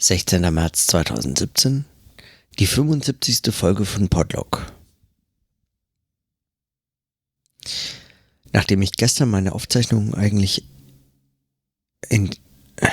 16. 0.00 0.42
März 0.54 0.86
2017, 0.86 1.84
die 2.60 2.66
75. 2.66 3.52
Folge 3.52 3.84
von 3.84 4.08
Podlog. 4.08 4.72
Nachdem 8.52 8.80
ich 8.82 8.92
gestern 8.92 9.28
meine 9.28 9.52
Aufzeichnung 9.52 10.14
eigentlich 10.14 10.64
in, 12.08 12.30
äh, 12.76 12.88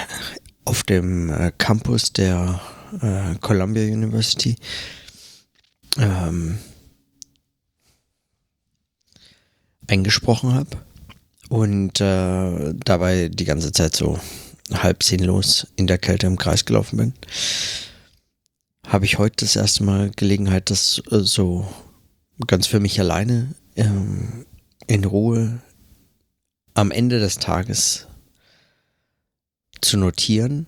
auf 0.65 0.81
dem 0.81 1.29
äh, 1.29 1.51
Campus 1.55 2.11
der 2.11 2.59
äh, 3.01 3.35
Columbia 3.35 3.83
University 3.83 4.55
ähm, 5.97 6.57
eingesprochen 9.85 10.55
habe 10.55 10.83
und 11.49 12.01
äh, 12.01 12.73
dabei 12.73 13.29
die 13.29 13.45
ganze 13.45 13.71
Zeit 13.71 13.95
so 13.95 14.19
halb 14.71 15.03
sinnlos 15.03 15.67
in 15.75 15.87
der 15.87 15.97
Kälte 15.97 16.27
im 16.27 16.37
Kreis 16.37 16.65
gelaufen 16.65 16.97
bin, 16.97 17.13
habe 18.87 19.05
ich 19.05 19.17
heute 19.17 19.45
das 19.45 19.55
erste 19.55 19.83
Mal 19.83 20.11
Gelegenheit, 20.15 20.69
das 20.69 21.01
äh, 21.11 21.19
so 21.19 21.67
ganz 22.47 22.67
für 22.67 22.79
mich 22.79 22.99
alleine 22.99 23.55
ähm, 23.75 24.45
in 24.87 25.05
Ruhe 25.05 25.61
am 26.73 26.91
Ende 26.91 27.19
des 27.19 27.37
Tages 27.37 28.07
zu 29.81 29.97
notieren. 29.97 30.67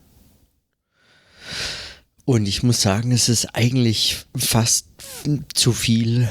Und 2.25 2.45
ich 2.47 2.63
muss 2.63 2.81
sagen, 2.81 3.11
es 3.11 3.29
ist 3.29 3.55
eigentlich 3.55 4.25
fast 4.35 4.87
zu 5.53 5.71
viel, 5.71 6.27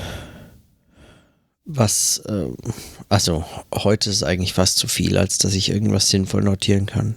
was, 1.65 2.19
äh, 2.27 2.48
also 3.09 3.45
heute 3.74 4.10
ist 4.10 4.23
eigentlich 4.23 4.52
fast 4.52 4.79
zu 4.79 4.88
viel, 4.88 5.16
als 5.16 5.38
dass 5.38 5.55
ich 5.55 5.71
irgendwas 5.71 6.09
sinnvoll 6.10 6.43
notieren 6.43 6.87
kann. 6.87 7.16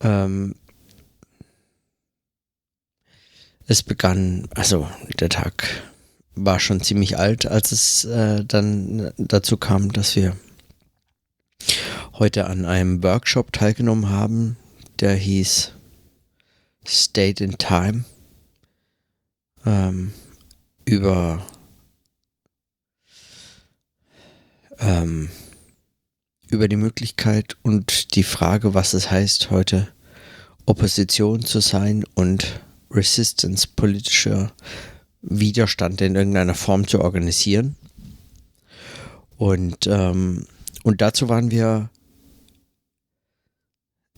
Ähm, 0.00 0.54
es 3.66 3.82
begann, 3.82 4.48
also 4.54 4.88
der 5.20 5.28
Tag 5.28 5.82
war 6.34 6.58
schon 6.58 6.80
ziemlich 6.80 7.18
alt, 7.18 7.46
als 7.46 7.72
es 7.72 8.04
äh, 8.04 8.44
dann 8.44 9.12
dazu 9.16 9.56
kam, 9.56 9.92
dass 9.92 10.16
wir 10.16 10.36
heute 12.14 12.46
an 12.46 12.64
einem 12.64 13.02
Workshop 13.02 13.52
teilgenommen 13.52 14.08
haben, 14.08 14.56
der 15.00 15.14
hieß 15.14 15.72
State 16.86 17.44
in 17.44 17.58
Time 17.58 18.04
ähm, 19.64 20.12
über 20.84 21.46
ähm, 24.78 25.30
über 26.50 26.68
die 26.68 26.76
Möglichkeit 26.76 27.56
und 27.62 28.14
die 28.14 28.22
Frage, 28.22 28.74
was 28.74 28.92
es 28.92 29.10
heißt, 29.10 29.50
heute 29.50 29.88
Opposition 30.66 31.44
zu 31.44 31.60
sein 31.60 32.04
und 32.14 32.60
Resistance, 32.90 33.68
politischer 33.74 34.52
Widerstand 35.22 36.00
in 36.00 36.16
irgendeiner 36.16 36.54
Form 36.54 36.86
zu 36.86 37.00
organisieren. 37.00 37.76
Und, 39.36 39.86
ähm, 39.86 40.46
und 40.82 41.00
dazu 41.00 41.28
waren 41.28 41.50
wir 41.50 41.90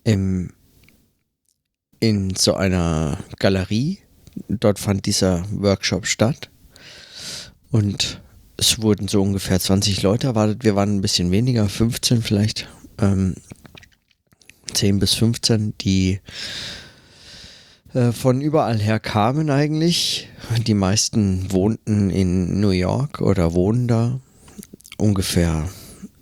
im, 0.05 0.53
in 2.01 2.35
so 2.35 2.55
einer 2.55 3.19
Galerie. 3.39 4.01
Dort 4.49 4.79
fand 4.79 5.07
dieser 5.07 5.45
Workshop 5.53 6.07
statt. 6.07 6.51
Und 7.71 8.21
es 8.63 8.81
wurden 8.81 9.09
so 9.09 9.21
ungefähr 9.21 9.59
20 9.59 10.03
Leute 10.03 10.29
erwartet. 10.29 10.63
Wir 10.63 10.77
waren 10.77 10.95
ein 10.95 11.01
bisschen 11.01 11.33
weniger, 11.33 11.69
15 11.69 12.23
vielleicht. 12.23 12.69
Ähm, 13.01 13.35
10 14.73 15.01
bis 15.01 15.15
15, 15.15 15.75
die 15.81 16.21
äh, 17.93 18.13
von 18.13 18.41
überall 18.41 18.79
her 18.79 19.01
kamen 19.01 19.51
eigentlich. 19.51 20.29
Die 20.65 20.75
meisten 20.75 21.51
wohnten 21.51 22.11
in 22.11 22.61
New 22.61 22.71
York 22.71 23.21
oder 23.21 23.53
wohnen 23.53 23.89
da. 23.89 24.21
Ungefähr, 24.97 25.69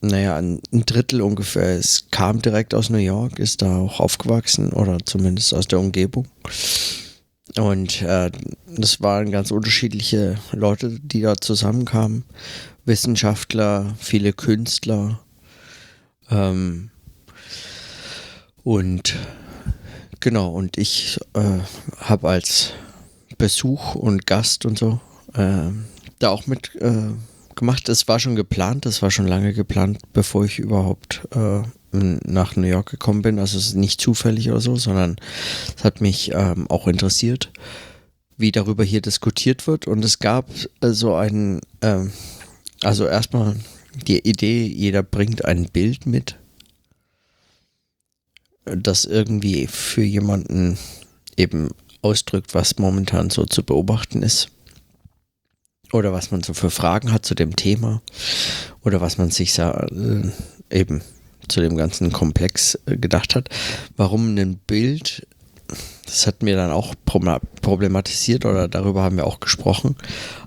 naja, 0.00 0.37
ein 0.37 0.62
Drittel 0.72 1.20
ungefähr. 1.20 1.76
Es 1.76 2.06
kam 2.10 2.41
direkt 2.41 2.72
aus 2.72 2.88
New 2.88 2.97
York, 2.97 3.38
ist 3.38 3.60
da 3.60 3.76
auch 3.76 4.00
aufgewachsen 4.00 4.72
oder 4.72 4.97
zumindest 5.04 5.53
aus 5.53 5.69
der 5.69 5.78
Umgebung. 5.78 6.26
Und 7.56 8.03
äh, 8.03 8.31
das 8.66 9.00
waren 9.00 9.31
ganz 9.31 9.50
unterschiedliche 9.50 10.37
Leute, 10.53 10.99
die 11.00 11.21
da 11.21 11.37
zusammenkamen. 11.37 12.25
Wissenschaftler, 12.84 13.94
viele 13.99 14.33
Künstler. 14.33 15.21
Ähm, 16.31 16.91
und 18.62 19.16
genau, 20.21 20.50
und 20.50 20.78
ich 20.78 21.19
äh, 21.34 21.61
habe 21.99 22.28
als 22.28 22.72
Besuch 23.38 23.94
und 23.94 24.27
Gast 24.27 24.67
und 24.67 24.78
so 24.78 25.00
äh, 25.34 25.71
da 26.19 26.31
auch 26.31 26.47
mit 26.47 26.75
äh, 26.77 27.12
gemacht. 27.56 27.88
Es 27.88 28.06
war 28.09 28.19
schon 28.19 28.37
geplant, 28.37 28.87
das 28.87 29.03
war 29.03 29.11
schon 29.11 29.27
lange 29.27 29.53
geplant, 29.53 29.99
bevor 30.12 30.44
ich 30.44 30.59
überhaupt 30.59 31.22
äh, 31.34 31.62
nach 31.92 32.56
New 32.56 32.66
York 32.66 32.90
gekommen 32.90 33.22
bin. 33.22 33.38
Also 33.38 33.58
es 33.58 33.68
ist 33.68 33.76
nicht 33.76 34.00
zufällig 34.00 34.50
oder 34.50 34.60
so, 34.60 34.76
sondern 34.76 35.16
es 35.76 35.84
hat 35.84 36.00
mich 36.00 36.32
ähm, 36.34 36.66
auch 36.68 36.86
interessiert, 36.86 37.50
wie 38.36 38.52
darüber 38.52 38.84
hier 38.84 39.00
diskutiert 39.00 39.66
wird. 39.66 39.86
Und 39.86 40.04
es 40.04 40.18
gab 40.18 40.48
äh, 40.80 40.90
so 40.90 41.14
einen, 41.14 41.60
ähm, 41.82 42.12
also 42.82 43.06
erstmal 43.06 43.56
die 44.06 44.20
Idee, 44.20 44.66
jeder 44.66 45.02
bringt 45.02 45.44
ein 45.44 45.66
Bild 45.66 46.06
mit, 46.06 46.36
das 48.64 49.04
irgendwie 49.04 49.66
für 49.66 50.02
jemanden 50.02 50.78
eben 51.36 51.70
ausdrückt, 52.02 52.54
was 52.54 52.78
momentan 52.78 53.30
so 53.30 53.44
zu 53.44 53.62
beobachten 53.62 54.22
ist. 54.22 54.48
Oder 55.92 56.12
was 56.12 56.30
man 56.30 56.42
so 56.42 56.54
für 56.54 56.70
Fragen 56.70 57.10
hat 57.10 57.26
zu 57.26 57.34
dem 57.34 57.56
Thema. 57.56 58.00
Oder 58.82 59.00
was 59.00 59.18
man 59.18 59.30
sich 59.30 59.58
äh, 59.58 60.30
eben 60.70 61.02
zu 61.50 61.61
dem 61.61 61.77
ganzen 61.77 62.12
Komplex 62.12 62.78
äh, 62.87 62.97
gedacht 62.97 63.34
hat. 63.34 63.49
Warum 63.97 64.37
ein 64.37 64.56
Bild, 64.66 65.27
das 66.06 66.27
hat 66.27 66.43
mir 66.43 66.56
dann 66.56 66.71
auch 66.71 66.94
problematisiert 67.05 68.44
oder 68.44 68.69
darüber 68.69 69.03
haben 69.03 69.16
wir 69.16 69.27
auch 69.27 69.41
gesprochen. 69.41 69.97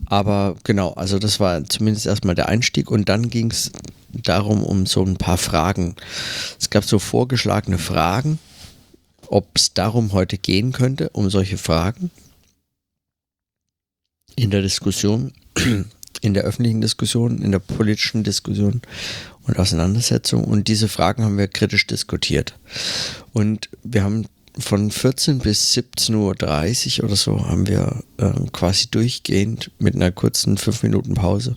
Aber 0.06 0.56
genau, 0.64 0.94
also 0.94 1.20
das 1.20 1.40
war 1.40 1.64
zumindest 1.66 2.06
erstmal 2.06 2.36
der 2.36 2.50
Einstieg 2.50 2.92
und 2.92 3.10
dann 3.10 3.30
ging 3.30 3.52
es 3.52 3.72
darum, 4.12 4.64
um 4.64 4.86
so 4.86 5.04
ein 5.04 5.18
paar 5.18 5.38
Fragen. 5.38 5.96
Es 6.60 6.70
gab 6.70 6.84
so 6.84 7.00
vorgeschlagene 7.00 7.78
Fragen, 7.78 8.40
ob 9.28 9.48
es 9.56 9.74
darum 9.74 10.14
heute 10.14 10.38
gehen 10.38 10.72
könnte, 10.72 11.10
um 11.10 11.30
solche 11.30 11.58
Fragen 11.58 12.12
in 14.36 14.52
der 14.52 14.62
Diskussion, 14.62 15.32
in 16.22 16.34
der 16.34 16.44
öffentlichen 16.44 16.82
Diskussion, 16.82 17.42
in 17.42 17.52
der 17.52 17.60
politischen 17.60 18.24
Diskussion 18.24 18.82
und 19.46 19.60
Auseinandersetzung. 19.60 20.44
Und 20.44 20.68
diese 20.68 20.88
Fragen 20.88 21.24
haben 21.24 21.38
wir 21.38 21.48
kritisch 21.48 21.88
diskutiert. 21.88 22.58
Und 23.34 23.70
wir 23.84 24.04
haben 24.04 24.26
von 24.58 24.92
14 24.92 25.40
bis 25.40 25.74
17.30 25.74 27.00
Uhr 27.00 27.06
oder 27.06 27.16
so 27.16 27.48
haben 27.48 27.68
wir 27.68 28.04
äh, 28.18 28.32
quasi 28.52 28.88
durchgehend 28.90 29.72
mit 29.80 29.96
einer 29.96 30.12
kurzen 30.12 30.58
5 30.58 30.84
Minuten 30.84 31.16
Pause 31.16 31.56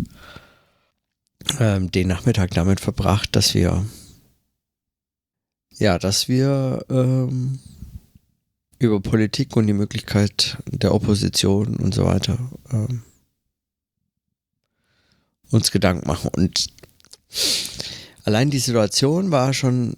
ähm, 1.61 1.91
den 1.91 2.09
Nachmittag 2.09 2.53
damit 2.53 2.81
verbracht, 2.81 3.37
dass 3.37 3.55
wir 3.55 3.85
ja, 5.79 5.99
dass 5.99 6.29
wir 6.29 6.85
ähm, 6.89 7.59
über 8.79 9.01
Politik 9.01 9.57
und 9.57 9.67
die 9.67 9.75
Möglichkeit 9.75 10.59
der 10.67 10.95
Opposition 10.95 11.77
und 11.77 11.95
so 11.95 12.07
weiter 12.07 12.39
ähm, 12.73 13.03
uns 15.51 15.71
Gedanken 15.71 16.07
machen. 16.07 16.31
Und 16.35 16.67
allein 18.25 18.51
die 18.51 18.59
Situation 18.59 19.31
war 19.31 19.53
schon 19.53 19.95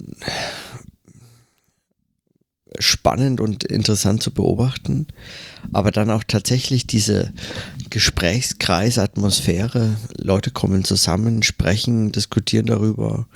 spannend 2.79 3.41
und 3.41 3.65
interessant 3.65 4.23
zu 4.23 4.33
beobachten, 4.33 5.07
aber 5.73 5.91
dann 5.91 6.11
auch 6.11 6.25
tatsächlich 6.25 6.87
diese 6.87 7.33
Gesprächskreisatmosphäre, 7.91 9.97
Leute 10.17 10.51
kommen 10.51 10.85
zusammen, 10.85 11.43
sprechen, 11.43 12.13
diskutieren 12.13 12.67
darüber, 12.67 13.27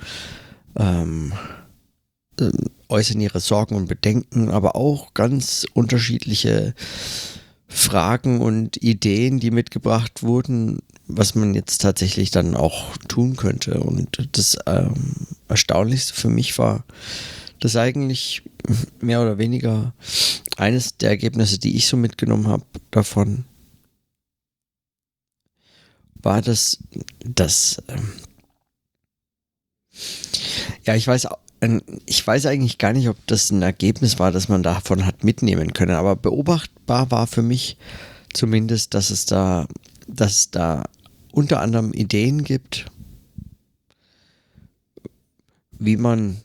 ähm, 0.77 1.33
äh, 2.39 2.51
äußern 2.89 3.19
ihre 3.19 3.39
Sorgen 3.39 3.75
und 3.75 3.87
Bedenken, 3.87 4.49
aber 4.49 4.75
auch 4.75 5.13
ganz 5.13 5.65
unterschiedliche 5.73 6.73
Fragen 7.67 8.41
und 8.41 8.81
Ideen, 8.83 9.39
die 9.39 9.51
mitgebracht 9.51 10.21
wurden, 10.21 10.79
was 11.07 11.35
man 11.35 11.53
jetzt 11.53 11.81
tatsächlich 11.81 12.31
dann 12.31 12.55
auch 12.55 12.97
tun 13.07 13.35
könnte. 13.35 13.79
Und 13.79 14.29
das 14.31 14.57
ähm, 14.65 15.27
Erstaunlichste 15.47 16.13
für 16.13 16.29
mich 16.29 16.57
war, 16.57 16.85
dass 17.59 17.75
eigentlich 17.75 18.43
mehr 18.99 19.21
oder 19.21 19.37
weniger 19.37 19.93
eines 20.57 20.97
der 20.97 21.09
Ergebnisse, 21.09 21.59
die 21.59 21.75
ich 21.75 21.87
so 21.87 21.97
mitgenommen 21.97 22.47
habe 22.47 22.65
davon, 22.91 23.45
war, 26.15 26.41
dass, 26.41 26.79
dass 27.25 27.81
ähm, 27.89 28.13
ja, 30.85 30.95
ich 30.95 31.07
weiß 31.07 31.27
ein, 31.61 31.81
ich 32.05 32.25
weiß 32.25 32.45
eigentlich 32.45 32.77
gar 32.77 32.93
nicht, 32.93 33.07
ob 33.07 33.17
das 33.27 33.49
ein 33.51 33.61
Ergebnis 33.61 34.19
war, 34.19 34.31
das 34.31 34.49
man 34.49 34.63
davon 34.63 35.05
hat 35.05 35.23
mitnehmen 35.23 35.73
können, 35.73 35.95
aber 35.95 36.15
beobachtbar 36.15 37.09
war 37.11 37.27
für 37.27 37.41
mich 37.41 37.77
zumindest, 38.33 38.93
dass 38.93 39.09
es 39.09 39.25
da, 39.25 39.67
dass 40.13 40.33
es 40.33 40.51
da 40.51 40.83
unter 41.31 41.61
anderem 41.61 41.93
Ideen 41.93 42.43
gibt, 42.43 42.85
wie 45.71 45.97
man, 45.97 46.37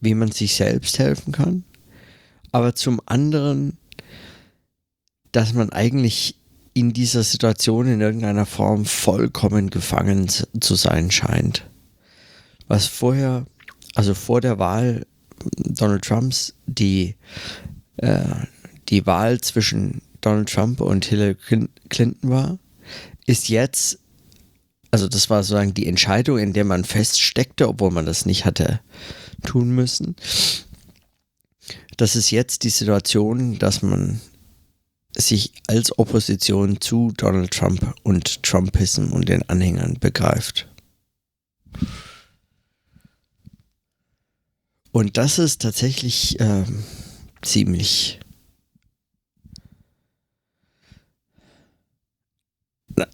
wie 0.00 0.14
man 0.14 0.32
sich 0.32 0.54
selbst 0.54 0.98
helfen 0.98 1.32
kann, 1.32 1.64
aber 2.52 2.74
zum 2.74 3.00
anderen, 3.04 3.76
dass 5.32 5.52
man 5.52 5.70
eigentlich 5.70 6.36
in 6.72 6.92
dieser 6.92 7.22
Situation 7.22 7.86
in 7.86 8.00
irgendeiner 8.00 8.46
Form 8.46 8.84
vollkommen 8.84 9.70
gefangen 9.70 10.28
zu 10.28 10.74
sein 10.74 11.10
scheint. 11.10 11.68
Was 12.68 12.86
vorher, 12.86 13.46
also 13.94 14.14
vor 14.14 14.40
der 14.40 14.58
Wahl 14.58 15.06
Donald 15.56 16.04
Trumps, 16.04 16.54
die, 16.66 17.16
äh, 17.98 18.24
die 18.88 19.06
Wahl 19.06 19.40
zwischen 19.40 20.02
Donald 20.26 20.48
Trump 20.48 20.80
und 20.80 21.04
Hillary 21.04 21.36
Clinton 21.88 22.28
war, 22.28 22.58
ist 23.26 23.48
jetzt, 23.48 24.00
also 24.90 25.06
das 25.06 25.30
war 25.30 25.44
sozusagen 25.44 25.72
die 25.72 25.86
Entscheidung, 25.86 26.38
in 26.38 26.52
der 26.52 26.64
man 26.64 26.84
feststeckte, 26.84 27.68
obwohl 27.68 27.92
man 27.92 28.06
das 28.06 28.26
nicht 28.26 28.44
hatte 28.44 28.80
tun 29.44 29.70
müssen. 29.70 30.16
Das 31.96 32.16
ist 32.16 32.32
jetzt 32.32 32.64
die 32.64 32.70
Situation, 32.70 33.60
dass 33.60 33.82
man 33.82 34.20
sich 35.16 35.52
als 35.68 35.96
Opposition 35.96 36.80
zu 36.80 37.12
Donald 37.16 37.52
Trump 37.52 37.94
und 38.02 38.42
Trumpism 38.42 39.12
und 39.12 39.28
den 39.28 39.48
Anhängern 39.48 39.96
begreift. 40.00 40.66
Und 44.90 45.18
das 45.18 45.38
ist 45.38 45.62
tatsächlich 45.62 46.40
äh, 46.40 46.64
ziemlich 47.42 48.18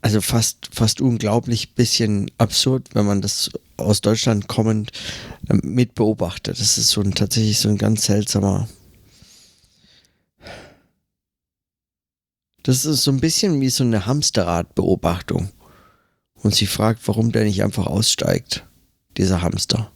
also 0.01 0.21
fast, 0.21 0.69
fast 0.73 1.01
unglaublich 1.01 1.75
bisschen 1.75 2.31
absurd, 2.39 2.91
wenn 2.95 3.07
man 3.07 3.21
das 3.21 3.51
aus 3.77 4.01
Deutschland 4.01 4.49
kommend 4.49 4.93
äh, 5.49 5.55
mit 5.63 5.95
beobachtet. 5.95 6.61
Das 6.61 6.79
ist 6.79 6.91
so 6.91 7.01
ein, 7.01 7.15
tatsächlich 7.15 7.59
so 7.59 7.69
ein 7.69 7.79
ganz 7.79 8.05
seltsamer. 8.05 8.69
Das 12.63 12.85
ist 12.85 13.03
so 13.03 13.11
ein 13.11 13.21
bisschen 13.21 13.61
wie 13.61 13.71
so 13.71 13.83
eine 13.83 14.07
Hamsterradbeobachtung. 14.07 15.51
Und 16.35 16.55
sie 16.55 16.67
fragt, 16.67 17.07
warum 17.07 17.33
der 17.33 17.45
nicht 17.45 17.63
einfach 17.63 17.87
aussteigt, 17.87 18.65
dieser 19.17 19.43
Hamster. 19.43 19.91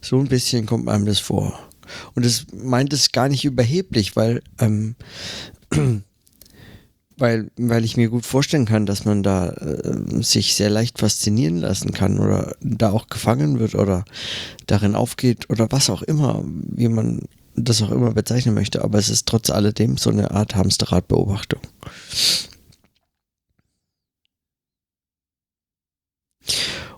So 0.00 0.18
ein 0.18 0.28
bisschen 0.28 0.66
kommt 0.66 0.88
einem 0.88 1.06
das 1.06 1.20
vor. 1.20 1.58
Und 2.14 2.24
es 2.24 2.46
meint 2.52 2.92
es 2.92 3.12
gar 3.12 3.28
nicht 3.28 3.44
überheblich, 3.44 4.16
weil 4.16 4.42
ähm, 4.58 4.96
weil, 7.22 7.52
weil 7.56 7.84
ich 7.84 7.96
mir 7.96 8.08
gut 8.08 8.26
vorstellen 8.26 8.64
kann, 8.64 8.84
dass 8.84 9.04
man 9.04 9.22
da 9.22 9.50
äh, 9.50 10.22
sich 10.22 10.56
sehr 10.56 10.68
leicht 10.68 10.98
faszinieren 10.98 11.58
lassen 11.58 11.92
kann 11.92 12.18
oder 12.18 12.56
da 12.60 12.90
auch 12.90 13.06
gefangen 13.06 13.60
wird 13.60 13.76
oder 13.76 14.04
darin 14.66 14.96
aufgeht 14.96 15.48
oder 15.48 15.70
was 15.70 15.88
auch 15.88 16.02
immer, 16.02 16.42
wie 16.44 16.88
man 16.88 17.20
das 17.54 17.80
auch 17.80 17.92
immer 17.92 18.10
bezeichnen 18.10 18.54
möchte. 18.54 18.82
Aber 18.82 18.98
es 18.98 19.08
ist 19.08 19.28
trotz 19.28 19.50
alledem 19.50 19.98
so 19.98 20.10
eine 20.10 20.32
Art 20.32 20.56
Hamsterradbeobachtung. 20.56 21.60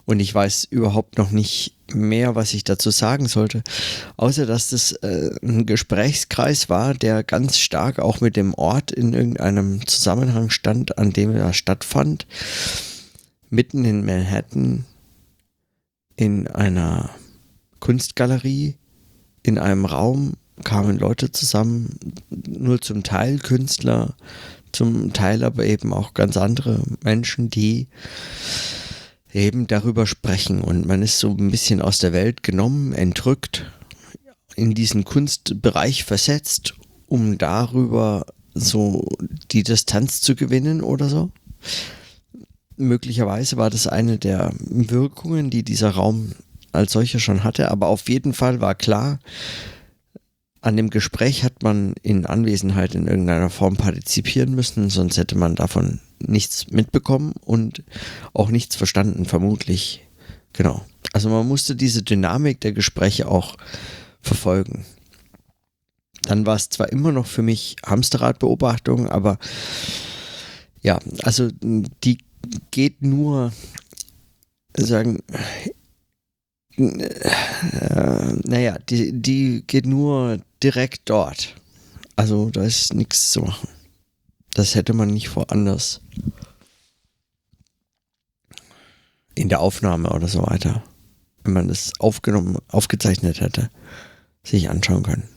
Und 0.06 0.21
ich 0.21 0.35
weiß 0.35 0.65
überhaupt 0.65 1.17
noch 1.17 1.31
nicht 1.31 1.75
mehr, 1.95 2.35
was 2.35 2.55
ich 2.55 2.65
dazu 2.65 2.91
sagen 2.91 3.27
sollte, 3.27 3.62
außer 4.17 4.47
dass 4.47 4.71
das 4.71 4.93
äh, 4.93 5.31
ein 5.43 5.67
Gesprächskreis 5.67 6.69
war, 6.69 6.95
der 6.95 7.23
ganz 7.23 7.59
stark 7.59 7.99
auch 7.99 8.21
mit 8.21 8.37
dem 8.37 8.55
Ort 8.55 8.91
in 8.91 9.15
irgendeinem 9.15 9.87
Zusammenhang 9.87 10.51
stand, 10.51 10.99
an 10.99 11.12
dem 11.12 11.35
er 11.35 11.53
stattfand. 11.53 12.27
Mitten 13.51 13.85
in 13.85 14.05
Manhattan 14.05 14.85
in 16.17 16.49
einer 16.49 17.11
Kunstgalerie, 17.81 18.77
in 19.43 19.59
einem 19.59 19.85
Raum 19.85 20.35
kamen 20.62 20.99
Leute 20.99 21.33
zusammen, 21.33 21.99
nur 22.31 22.81
zum 22.81 23.03
Teil 23.03 23.39
Künstler, 23.39 24.15
zum 24.73 25.12
Teil 25.12 25.45
aber 25.45 25.65
eben 25.65 25.93
auch 25.93 26.15
ganz 26.15 26.37
andere 26.37 26.81
Menschen, 27.03 27.51
die 27.51 27.89
eben 29.35 29.67
darüber 29.67 30.07
sprechen 30.07 30.61
und 30.61 30.87
man 30.87 31.03
ist 31.03 31.19
so 31.19 31.31
ein 31.31 31.51
bisschen 31.51 31.83
aus 31.83 31.99
der 31.99 32.13
Welt 32.13 32.43
genommen, 32.43 32.93
entrückt, 32.93 33.71
in 34.57 34.75
diesen 34.75 35.05
Kunstbereich 35.05 36.05
versetzt, 36.05 36.75
um 37.09 37.39
darüber 37.39 38.27
so 38.55 39.09
die 39.51 39.65
Distanz 39.65 40.21
zu 40.21 40.37
gewinnen 40.37 40.81
oder 40.81 41.09
so. 41.09 41.33
Möglicherweise 42.77 43.57
war 43.57 43.71
das 43.71 43.87
eine 43.87 44.19
der 44.19 44.53
Wirkungen, 44.59 45.51
die 45.51 45.65
dieser 45.65 45.91
Raum 45.91 46.33
als 46.73 46.93
solcher 46.93 47.19
schon 47.19 47.45
hatte, 47.45 47.71
aber 47.71 47.89
auf 47.89 48.09
jeden 48.09 48.33
Fall 48.33 48.61
war 48.61 48.75
klar, 48.75 49.19
an 50.61 50.77
dem 50.77 50.91
Gespräch 50.91 51.45
hat 51.45 51.63
man 51.63 51.95
in 52.03 52.25
Anwesenheit 52.25 52.95
in 52.95 53.07
irgendeiner 53.07 53.51
Form 53.51 53.77
partizipieren 53.77 54.55
müssen, 54.55 54.89
sonst 54.89 55.19
hätte 55.19 55.37
man 55.37 55.57
davon 55.57 56.01
nichts 56.29 56.71
mitbekommen 56.71 57.35
und 57.44 57.82
auch 58.32 58.50
nichts 58.50 58.76
verstanden, 58.76 59.25
vermutlich. 59.25 60.06
Genau. 60.53 60.85
Also 61.12 61.29
man 61.29 61.47
musste 61.47 61.76
diese 61.76 62.03
Dynamik 62.03 62.61
der 62.61 62.73
Gespräche 62.73 63.29
auch 63.29 63.56
verfolgen. 64.21 64.85
Dann 66.23 66.47
war 66.47 66.56
es 66.56 66.71
zwar 66.71 66.91
immer 66.91 67.12
noch 67.12 67.26
für 67.26 67.43
mich 67.43 67.76
Hamsterradbeobachtung, 67.85 69.09
aber 69.09 69.38
ja, 70.82 70.99
also 71.23 71.50
die 72.03 72.19
geht 72.70 73.03
nur, 73.03 73.53
sagen, 74.77 75.20
äh, 76.77 78.32
naja, 78.44 78.79
die, 78.88 79.12
die 79.12 79.65
geht 79.67 79.87
nur 79.87 80.38
direkt 80.62 81.03
dort. 81.11 81.55
Also 82.17 82.50
da 82.50 82.62
ist 82.65 82.94
nichts 82.94 83.31
zu 83.32 83.43
machen. 83.43 83.69
Das 84.55 84.75
hätte 84.75 84.95
man 84.95 85.09
nicht 85.09 85.35
woanders 85.35 86.01
in 89.35 89.49
der 89.49 89.61
Aufnahme 89.61 90.11
oder 90.11 90.29
so 90.29 90.47
weiter, 90.47 90.85
wenn 91.43 91.53
man 91.53 91.69
das 91.69 91.93
aufgenommen, 91.99 92.58
aufgezeichnet 92.69 93.41
hätte, 93.41 93.69
sich 94.44 94.70
anschauen 94.70 95.03
können. 95.03 95.29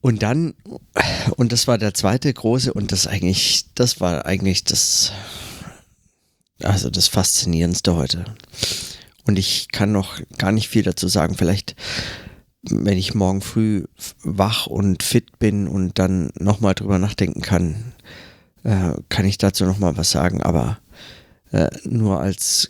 Und 0.00 0.22
dann, 0.22 0.54
und 1.36 1.52
das 1.52 1.66
war 1.66 1.78
der 1.78 1.94
zweite 1.94 2.32
große, 2.32 2.72
und 2.72 2.92
das 2.92 3.06
eigentlich, 3.06 3.66
das 3.74 4.00
war 4.00 4.26
eigentlich 4.26 4.64
das, 4.64 5.12
also 6.62 6.90
das 6.90 7.08
Faszinierendste 7.08 7.94
heute. 7.94 8.24
Und 9.24 9.38
ich 9.38 9.68
kann 9.70 9.92
noch 9.92 10.20
gar 10.38 10.52
nicht 10.52 10.68
viel 10.68 10.82
dazu 10.82 11.08
sagen. 11.08 11.36
Vielleicht, 11.36 11.76
wenn 12.62 12.98
ich 12.98 13.14
morgen 13.14 13.40
früh 13.40 13.84
wach 14.22 14.66
und 14.66 15.02
fit 15.02 15.38
bin 15.38 15.68
und 15.68 15.98
dann 15.98 16.30
nochmal 16.38 16.74
drüber 16.74 16.98
nachdenken 16.98 17.40
kann, 17.40 17.92
äh, 18.64 18.94
kann 19.08 19.26
ich 19.26 19.38
dazu 19.38 19.64
nochmal 19.64 19.96
was 19.96 20.10
sagen. 20.10 20.42
Aber 20.42 20.78
äh, 21.52 21.68
nur 21.84 22.20
als, 22.20 22.68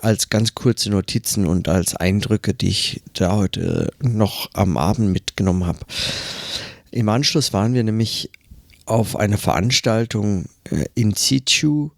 als 0.00 0.30
ganz 0.30 0.54
kurze 0.54 0.90
Notizen 0.90 1.46
und 1.46 1.68
als 1.68 1.94
Eindrücke, 1.96 2.54
die 2.54 2.68
ich 2.68 3.02
da 3.12 3.36
heute 3.36 3.92
noch 4.00 4.50
am 4.54 4.76
Abend 4.76 5.12
mitgenommen 5.12 5.66
habe. 5.66 5.80
Im 6.90 7.08
Anschluss 7.08 7.52
waren 7.52 7.74
wir 7.74 7.82
nämlich 7.82 8.30
auf 8.86 9.16
einer 9.16 9.38
Veranstaltung 9.38 10.46
äh, 10.70 10.84
in 10.94 11.14
situ, 11.14 11.90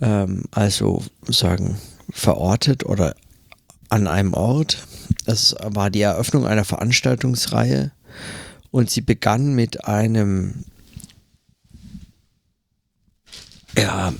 ähm, 0.00 0.44
also 0.50 1.04
sagen 1.26 1.78
verortet 2.10 2.86
oder 2.86 3.14
an 3.90 4.06
einem 4.06 4.34
Ort. 4.34 4.86
Es 5.28 5.54
war 5.62 5.90
die 5.90 6.00
Eröffnung 6.00 6.46
einer 6.46 6.64
Veranstaltungsreihe 6.64 7.92
und 8.70 8.88
sie 8.88 9.02
begann 9.02 9.54
mit 9.54 9.84
einem, 9.84 10.64
ja, 13.76 14.14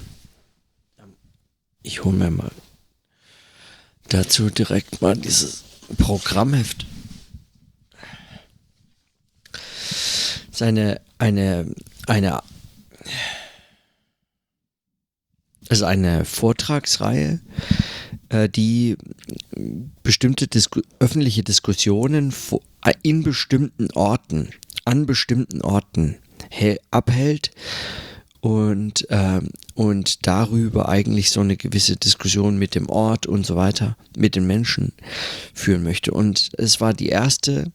ich 1.82 2.04
hole 2.04 2.14
mir 2.14 2.30
mal 2.30 2.50
dazu 4.08 4.50
direkt 4.50 5.00
mal 5.00 5.16
dieses 5.16 5.64
Programmheft. 5.96 6.86
Seine, 10.50 11.00
eine, 11.16 11.74
eine, 12.06 12.42
also 15.70 15.86
eine 15.86 16.26
Vortragsreihe, 16.26 17.40
die 18.30 18.96
bestimmte 20.02 20.48
Disku 20.48 20.82
öffentliche 20.98 21.42
Diskussionen 21.42 22.34
äh, 22.84 22.92
in 23.02 23.22
bestimmten 23.22 23.90
Orten, 23.92 24.50
an 24.84 25.06
bestimmten 25.06 25.62
Orten 25.62 26.16
abhält 26.90 27.50
und, 28.40 29.06
ähm, 29.10 29.48
und 29.74 30.26
darüber 30.26 30.88
eigentlich 30.88 31.30
so 31.30 31.40
eine 31.40 31.56
gewisse 31.56 31.96
Diskussion 31.96 32.58
mit 32.58 32.74
dem 32.74 32.88
Ort 32.88 33.26
und 33.26 33.44
so 33.44 33.56
weiter, 33.56 33.96
mit 34.16 34.36
den 34.36 34.46
Menschen 34.46 34.92
führen 35.54 35.82
möchte. 35.82 36.12
Und 36.12 36.50
es 36.56 36.80
war 36.80 36.94
die 36.94 37.08
erste, 37.08 37.72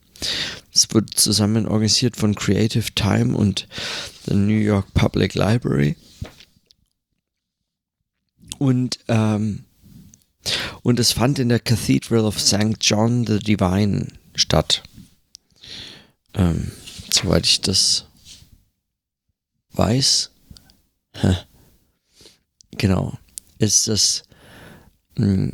es 0.74 0.88
wird 0.94 1.12
zusammen 1.16 1.68
organisiert 1.68 2.16
von 2.16 2.36
Creative 2.36 2.94
Time 2.96 3.36
und 3.36 3.68
der 4.28 4.38
New 4.38 4.54
York 4.54 4.94
Public 4.94 5.36
Library. 5.36 5.96
Und, 8.58 9.00
ähm, 9.10 9.66
und 10.82 11.00
es 11.00 11.12
fand 11.12 11.40
in 11.40 11.50
der 11.50 11.60
Cathedral 11.60 12.26
of 12.26 12.40
St. 12.40 12.78
John 12.82 13.26
the 13.26 13.40
Divine 13.40 14.08
statt. 14.36 14.84
Ähm, 16.34 16.72
soweit 17.12 17.46
ich 17.46 17.62
das 17.62 18.06
weiß. 19.74 20.32
Genau. 22.78 23.18
Ist 23.60 23.88
das 23.88 24.24
hm, 25.16 25.54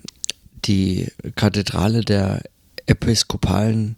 die 0.65 1.11
Kathedrale 1.35 2.01
der 2.01 2.43
episkopalen 2.85 3.97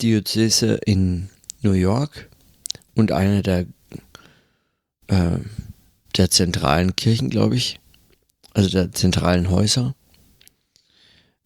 Diözese 0.00 0.74
in 0.84 1.30
New 1.60 1.72
York 1.72 2.28
und 2.94 3.12
eine 3.12 3.42
der, 3.42 3.66
äh, 5.06 5.38
der 6.16 6.30
zentralen 6.30 6.96
Kirchen, 6.96 7.30
glaube 7.30 7.56
ich. 7.56 7.78
Also 8.52 8.68
der 8.68 8.92
zentralen 8.92 9.48
Häuser. 9.48 9.94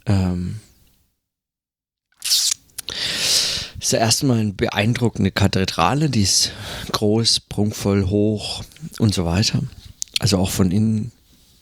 Ähm, 0.06 0.60
ist 3.86 3.92
ja 3.92 3.98
erstmal 4.00 4.38
eine 4.38 4.52
beeindruckende 4.52 5.30
Kathedrale, 5.30 6.10
die 6.10 6.22
ist 6.22 6.50
groß, 6.90 7.40
prunkvoll, 7.40 8.06
hoch 8.06 8.64
und 8.98 9.14
so 9.14 9.24
weiter. 9.24 9.62
Also 10.18 10.38
auch 10.38 10.50
von 10.50 10.72
innen 10.72 11.12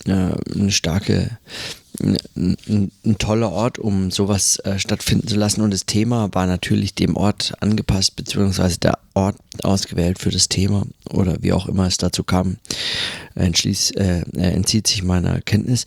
äh, 0.06 0.30
eine 0.54 0.70
starke, 0.70 1.38
ein, 2.00 2.16
ein, 3.04 3.18
toller 3.18 3.52
Ort, 3.52 3.78
um 3.78 4.10
sowas 4.10 4.58
äh, 4.60 4.78
stattfinden 4.78 5.28
zu 5.28 5.36
lassen. 5.36 5.60
Und 5.60 5.72
das 5.72 5.86
Thema 5.86 6.32
war 6.32 6.46
natürlich 6.46 6.94
dem 6.94 7.16
Ort 7.16 7.52
angepasst, 7.60 8.16
beziehungsweise 8.16 8.78
der 8.78 8.98
Ort 9.12 9.36
ausgewählt 9.62 10.18
für 10.18 10.30
das 10.30 10.48
Thema 10.48 10.86
oder 11.10 11.42
wie 11.42 11.52
auch 11.52 11.66
immer 11.66 11.86
es 11.86 11.98
dazu 11.98 12.24
kam, 12.24 12.56
entschließ, 13.34 13.92
äh, 13.92 14.24
entzieht 14.32 14.86
sich 14.86 15.02
meiner 15.02 15.40
Kenntnis. 15.40 15.84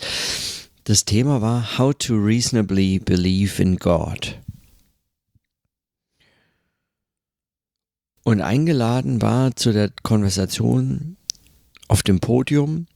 Das 0.88 1.04
Thema 1.04 1.42
war 1.42 1.78
How 1.78 1.94
to 1.94 2.16
Reasonably 2.16 3.00
Believe 3.00 3.62
in 3.62 3.76
God. 3.76 4.40
Und 8.24 8.40
eingeladen 8.40 9.22
war 9.22 9.54
zu 9.54 9.74
der 9.74 9.92
Konversation 10.04 11.18
auf 11.90 12.04
dem 12.04 12.22
Podium 12.22 12.88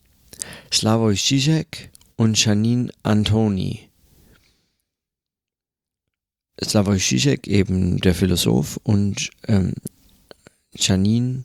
Slavoj 0.71 1.15
Žižek 1.15 1.89
und 2.15 2.41
Janine 2.41 2.93
Antoni. 3.03 3.89
Slavoj 6.63 6.95
Žižek 6.95 7.45
eben 7.47 7.97
der 7.99 8.15
Philosoph 8.15 8.77
und 8.83 9.31
ähm, 9.49 9.73
Janine 10.73 11.43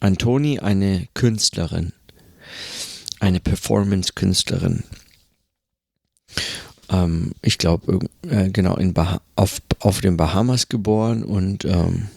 Antoni 0.00 0.60
eine 0.60 1.08
Künstlerin, 1.12 1.92
eine 3.20 3.40
Performance-Künstlerin. 3.40 4.84
Ähm, 6.90 7.32
ich 7.42 7.58
glaube, 7.58 8.00
äh, 8.28 8.50
genau 8.50 8.76
in 8.76 8.94
auf, 9.36 9.60
auf 9.80 10.00
den 10.00 10.16
Bahamas 10.16 10.68
geboren 10.68 11.22
und 11.22 11.64
ähm, 11.64 12.08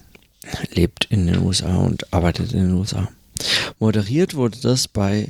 lebt 0.73 1.05
in 1.05 1.27
den 1.27 1.39
USA 1.39 1.77
und 1.77 2.13
arbeitet 2.13 2.53
in 2.53 2.67
den 2.67 2.73
USA. 2.73 3.09
Moderiert 3.79 4.35
wurde 4.35 4.59
das 4.61 4.87
bei 4.87 5.27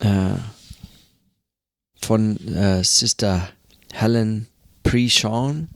äh, 0.00 0.34
von 2.02 2.36
äh, 2.54 2.84
Sister 2.84 3.48
Helen 3.92 4.46
Pre-Sean, 4.82 5.68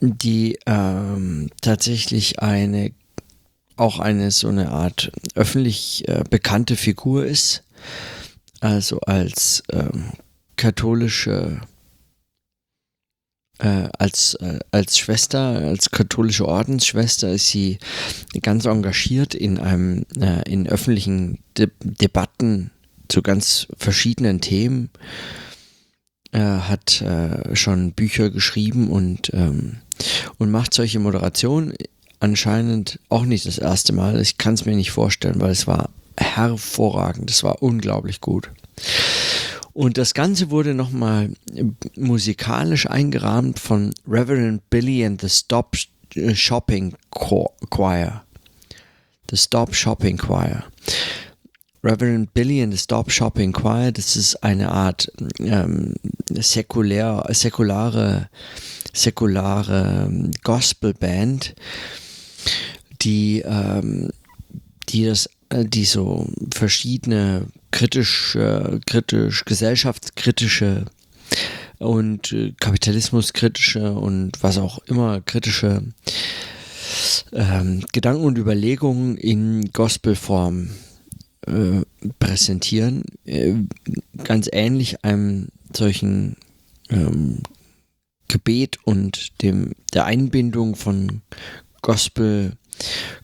die 0.00 0.58
ähm, 0.66 1.50
tatsächlich 1.60 2.40
eine 2.40 2.92
auch 3.76 4.00
eine 4.00 4.32
so 4.32 4.48
eine 4.48 4.70
Art 4.70 5.12
öffentlich 5.34 6.06
äh, 6.08 6.24
bekannte 6.28 6.76
Figur 6.76 7.24
ist, 7.24 7.62
also 8.60 9.00
als 9.00 9.62
ähm, 9.72 10.12
katholische 10.56 11.60
äh, 13.58 13.88
als, 13.98 14.34
äh, 14.34 14.60
als 14.70 14.98
Schwester, 14.98 15.40
als 15.40 15.90
katholische 15.90 16.46
Ordensschwester 16.46 17.30
ist 17.30 17.48
sie 17.48 17.78
ganz 18.42 18.64
engagiert 18.66 19.34
in 19.34 19.58
einem, 19.58 20.06
äh, 20.20 20.48
in 20.48 20.68
öffentlichen 20.68 21.40
De 21.56 21.68
Debatten 21.82 22.70
zu 23.08 23.22
ganz 23.22 23.66
verschiedenen 23.76 24.40
Themen. 24.40 24.90
hat 26.30 27.00
äh, 27.00 27.56
schon 27.56 27.92
Bücher 27.92 28.28
geschrieben 28.28 28.90
und, 28.90 29.32
ähm, 29.32 29.78
und 30.36 30.50
macht 30.50 30.74
solche 30.74 30.98
Moderationen 30.98 31.72
anscheinend 32.20 33.00
auch 33.08 33.24
nicht 33.24 33.46
das 33.46 33.56
erste 33.56 33.94
Mal. 33.94 34.20
Ich 34.20 34.36
kann 34.36 34.52
es 34.52 34.66
mir 34.66 34.76
nicht 34.76 34.90
vorstellen, 34.90 35.40
weil 35.40 35.52
es 35.52 35.66
war 35.66 35.88
hervorragend, 36.18 37.30
es 37.30 37.42
war 37.42 37.62
unglaublich 37.62 38.20
gut. 38.20 38.50
Und 39.72 39.96
das 39.96 40.12
Ganze 40.12 40.50
wurde 40.50 40.74
nochmal 40.74 41.30
musikalisch 41.94 42.90
eingerahmt 42.90 43.60
von 43.60 43.94
Reverend 44.08 44.68
Billy 44.70 45.04
and 45.04 45.20
the 45.20 45.28
Stop 45.28 45.76
Shopping 46.34 46.94
Choir. 47.10 48.24
The 49.30 49.36
Stop 49.36 49.74
Shopping 49.74 50.16
Choir. 50.16 50.64
Reverend 51.84 52.34
Billy 52.34 52.60
and 52.60 52.72
the 52.72 52.78
Stop 52.78 53.10
Shopping 53.10 53.52
Choir, 53.52 53.92
das 53.92 54.16
ist 54.16 54.42
eine 54.42 54.72
Art 54.72 55.12
ähm, 55.38 55.94
säkulär, 56.28 57.24
säkulare, 57.28 58.28
säkulare 58.92 60.10
Gospelband, 60.42 61.54
die, 63.00 63.42
ähm, 63.46 64.10
die 64.88 65.04
das 65.04 65.26
äh, 65.26 65.30
die 65.52 65.84
so 65.84 66.26
verschiedene 66.54 67.46
kritisch, 67.70 68.36
äh, 68.36 68.80
kritisch, 68.86 69.44
gesellschaftskritische 69.44 70.86
und 71.78 72.32
äh, 72.32 72.52
kapitalismuskritische 72.58 73.92
und 73.92 74.42
was 74.42 74.58
auch 74.58 74.78
immer 74.86 75.20
kritische 75.20 75.82
ähm, 77.32 77.84
Gedanken 77.92 78.24
und 78.24 78.38
Überlegungen 78.38 79.16
in 79.16 79.70
Gospelform 79.72 80.70
äh, 81.46 81.82
präsentieren. 82.18 83.04
Äh, 83.24 83.54
ganz 84.24 84.48
ähnlich 84.52 85.04
einem 85.04 85.48
solchen 85.74 86.36
ähm, 86.90 87.42
Gebet 88.28 88.78
und 88.84 89.42
dem, 89.42 89.72
der 89.94 90.04
Einbindung 90.04 90.76
von 90.76 91.22
Gospel 91.82 92.52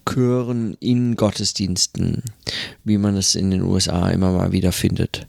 Chören 0.08 0.76
in 0.80 1.16
Gottesdiensten, 1.16 2.22
wie 2.84 2.98
man 2.98 3.16
es 3.16 3.34
in 3.34 3.50
den 3.50 3.62
USA 3.62 4.10
immer 4.10 4.32
mal 4.32 4.52
wieder 4.52 4.72
findet. 4.72 5.26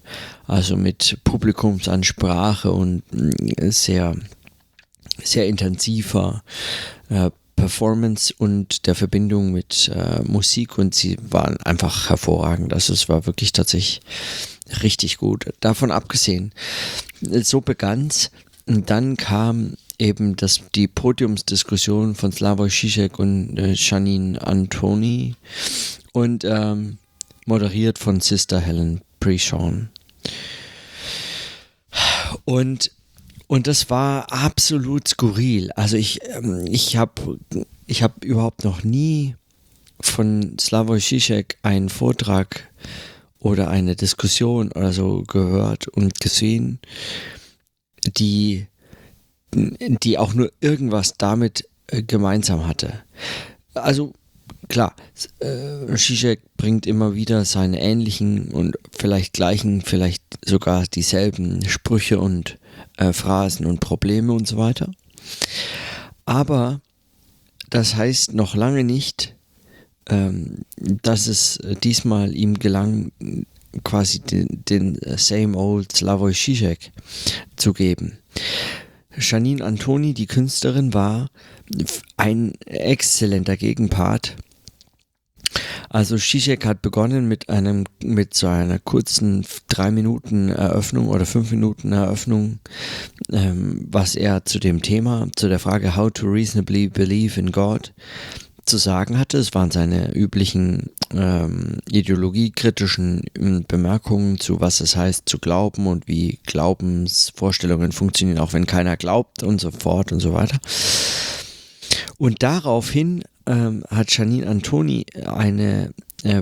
Also 0.48 0.76
mit 0.76 1.18
Publikumsansprache 1.24 2.72
und 2.72 3.04
mm, 3.12 3.72
sehr, 3.72 4.16
sehr 5.24 5.48
intensiver 5.48 6.44
äh, 7.10 7.32
Performance 7.56 8.34
und 8.38 8.86
der 8.86 8.96
Verbindung 8.96 9.52
mit 9.52 9.90
äh, 9.90 10.22
Musik 10.24 10.78
und 10.78 10.94
sie 10.94 11.18
waren 11.22 11.58
einfach 11.58 12.10
hervorragend. 12.10 12.74
Also 12.74 12.94
es 12.94 13.08
war 13.08 13.26
wirklich 13.26 13.54
tatsächlich 13.54 14.02
richtig 14.84 15.18
gut. 15.18 15.46
Davon 15.62 15.92
abgesehen, 15.92 16.52
so 17.22 17.62
begann 17.62 18.08
es. 18.08 18.32
Und 18.68 18.90
dann 18.90 19.16
kam 19.16 19.78
eben 20.00 20.36
das, 20.36 20.62
die 20.76 20.88
Podiumsdiskussion 20.88 22.16
von 22.16 22.32
Slavoj 22.32 22.70
Žižek 22.70 23.20
und 23.20 23.58
äh, 23.58 23.74
Janine 23.74 24.42
Antoni 24.42 25.36
und 26.14 26.44
ähm, 26.46 26.98
moderiert 27.46 28.00
von 28.00 28.20
Sister 28.20 28.60
Helen 28.60 29.02
Prishon. 29.20 29.90
Und, 32.44 32.92
und 33.48 33.68
das 33.68 33.90
war 33.90 34.32
absolut 34.32 35.08
skurril. 35.08 35.72
Also 35.72 35.98
ich, 35.98 36.20
ähm, 36.24 36.66
ich 36.68 36.98
habe 36.98 37.40
ich 37.88 38.04
hab 38.04 38.24
überhaupt 38.24 38.64
noch 38.64 38.84
nie 38.84 39.36
von 40.02 40.58
Slavoj 40.60 41.00
Žižek 41.00 41.58
einen 41.64 41.90
Vortrag 41.90 42.70
oder 43.40 43.70
eine 43.70 43.96
Diskussion 43.96 44.72
oder 44.72 44.92
so 44.92 45.24
gehört 45.24 45.88
und 45.88 46.20
gesehen, 46.20 46.80
die 48.18 48.68
die 49.56 50.18
auch 50.18 50.34
nur 50.34 50.52
irgendwas 50.60 51.14
damit 51.18 51.68
äh, 51.88 52.04
gemeinsam 52.04 52.68
hatte. 52.68 53.02
Also 53.74 54.14
klar, 54.70 54.96
äh, 55.40 55.96
Zizek 55.96 56.42
bringt 56.58 56.86
immer 56.86 57.16
wieder 57.16 57.46
seine 57.46 57.82
ähnlichen 57.82 58.50
und 58.50 58.76
vielleicht 58.92 59.34
gleichen, 59.34 59.82
vielleicht 59.82 60.24
sogar 60.46 60.86
dieselben 60.86 61.68
Sprüche 61.68 62.20
und 62.20 62.58
äh, 62.98 63.14
Phrasen 63.14 63.66
und 63.66 63.80
Probleme 63.80 64.34
und 64.34 64.48
so 64.48 64.58
weiter. 64.58 64.92
Aber 66.26 66.82
das 67.70 67.96
heißt 67.96 68.34
noch 68.34 68.56
lange 68.56 68.84
nicht, 68.84 69.36
ähm, 70.08 70.60
dass 70.78 71.28
es 71.28 71.60
diesmal 71.84 72.36
ihm 72.36 72.60
gelang, 72.60 73.12
quasi 73.84 74.20
den, 74.20 74.64
den 74.70 74.98
Same 75.18 75.58
Old 75.58 75.92
Slavoj 75.92 76.32
Žižek 76.32 76.92
zu 77.56 77.74
geben. 77.74 78.20
Janine 79.20 79.64
Antoni, 79.64 80.14
die 80.14 80.28
Künstlerin, 80.28 80.94
war 80.94 81.30
ein 82.18 82.54
exzellenter 82.66 83.58
Gegenpart. 83.58 84.36
Also 85.90 86.18
Zizek 86.18 86.66
hat 86.66 86.82
begonnen 86.82 87.28
mit 87.28 87.50
einem, 87.50 87.86
mit 88.04 88.34
so 88.34 88.48
einer 88.48 88.80
kurzen 88.80 89.46
drei 89.68 89.92
Minuten 89.92 90.50
Eröffnung 90.50 91.08
oder 91.08 91.26
fünf 91.26 91.52
Minuten 91.52 91.94
Eröffnung, 91.94 92.60
ähm, 93.32 93.88
was 93.90 94.16
er 94.16 94.44
zu 94.44 94.60
dem 94.60 94.82
Thema, 94.82 95.30
zu 95.36 95.48
der 95.48 95.60
Frage 95.60 95.96
How 95.96 96.12
to 96.12 96.28
reasonably 96.28 96.90
believe 96.90 97.40
in 97.40 97.52
God 97.52 97.94
zu 98.66 98.78
sagen 98.78 99.18
hatte. 99.18 99.38
Es 99.38 99.54
waren 99.54 99.72
seine 99.72 100.14
üblichen 100.14 100.90
ähm, 101.14 101.80
ideologiekritischen 101.90 103.24
ähm, 103.38 103.66
Bemerkungen 103.68 104.40
zu, 104.40 104.60
was 104.60 104.82
es 104.82 104.96
heißt 104.96 105.28
zu 105.28 105.40
glauben 105.40 105.88
und 105.88 106.08
wie 106.08 106.40
Glaubensvorstellungen 106.46 107.92
funktionieren, 107.92 108.40
auch 108.40 108.54
wenn 108.54 108.66
keiner 108.66 108.98
glaubt 108.98 109.44
und 109.44 109.62
so 109.62 109.72
fort 109.72 110.12
und 110.12 110.20
so 110.20 110.34
weiter. 110.34 110.60
Und 112.18 112.44
daraufhin 112.44 113.24
ähm, 113.46 113.84
hat 113.90 114.16
Janine 114.18 114.48
Antoni 114.48 115.06
eine, 115.26 115.94
äh, 116.24 116.42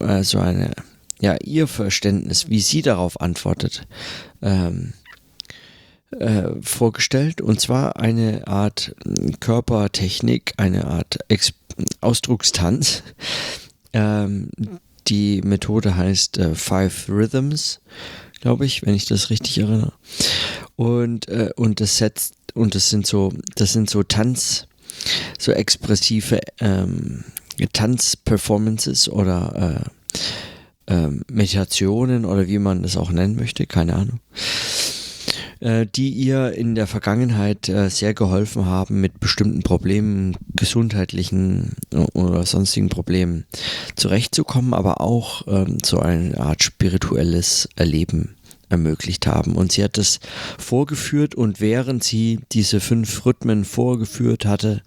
äh, 0.00 0.22
so 0.24 0.38
eine, 0.38 0.72
ja, 1.20 1.36
ihr 1.42 1.66
Verständnis, 1.68 2.48
wie 2.48 2.60
sie 2.60 2.82
darauf 2.82 3.20
antwortet, 3.20 3.86
ähm, 4.42 4.92
äh, 6.18 6.50
vorgestellt. 6.60 7.40
Und 7.40 7.60
zwar 7.60 7.96
eine 7.96 8.46
Art 8.46 8.94
Körpertechnik, 9.40 10.54
eine 10.56 10.86
Art 10.86 11.18
Ex 11.28 11.52
Ausdruckstanz. 12.00 13.02
Ähm, 13.94 14.48
die 15.06 15.42
Methode 15.42 15.96
heißt 15.96 16.38
äh, 16.38 16.54
Five 16.54 17.10
Rhythms, 17.10 17.80
glaube 18.40 18.64
ich, 18.64 18.86
wenn 18.86 18.94
ich 18.94 19.04
das 19.04 19.28
richtig 19.28 19.58
erinnere. 19.58 19.92
Und, 20.76 21.28
äh, 21.28 21.50
und 21.56 21.78
das 21.78 21.98
setzt, 21.98 22.34
und 22.54 22.74
das 22.74 22.88
sind 22.88 23.06
so, 23.06 23.34
das 23.54 23.74
sind 23.74 23.90
so 23.90 24.02
Tanz, 24.02 24.66
so 25.38 25.52
expressive 25.52 26.40
ähm, 26.60 27.24
Tanzperformances 27.74 29.10
oder 29.10 29.90
äh, 30.88 30.94
äh, 30.94 31.10
Meditationen 31.30 32.24
oder 32.24 32.48
wie 32.48 32.58
man 32.58 32.82
das 32.82 32.96
auch 32.96 33.10
nennen 33.12 33.36
möchte, 33.36 33.66
keine 33.66 33.94
Ahnung 33.94 34.20
äh, 35.62 35.86
die 35.86 36.10
ihr 36.10 36.52
in 36.52 36.74
der 36.74 36.88
Vergangenheit 36.88 37.68
äh, 37.68 37.88
sehr 37.88 38.14
geholfen 38.14 38.66
haben, 38.66 39.00
mit 39.00 39.20
bestimmten 39.20 39.62
Problemen, 39.62 40.36
gesundheitlichen 40.56 41.76
äh, 41.92 41.98
oder 42.14 42.44
sonstigen 42.44 42.88
Problemen 42.88 43.44
zurechtzukommen, 43.94 44.74
aber 44.74 45.00
auch 45.00 45.46
ähm, 45.46 45.78
so 45.84 46.00
eine 46.00 46.38
Art 46.40 46.64
spirituelles 46.64 47.68
Erleben 47.76 48.34
ermöglicht 48.70 49.28
haben. 49.28 49.54
Und 49.54 49.70
sie 49.70 49.84
hat 49.84 49.98
das 49.98 50.18
vorgeführt 50.58 51.36
und 51.36 51.60
während 51.60 52.02
sie 52.02 52.40
diese 52.50 52.80
fünf 52.80 53.24
Rhythmen 53.24 53.64
vorgeführt 53.64 54.44
hatte, 54.44 54.82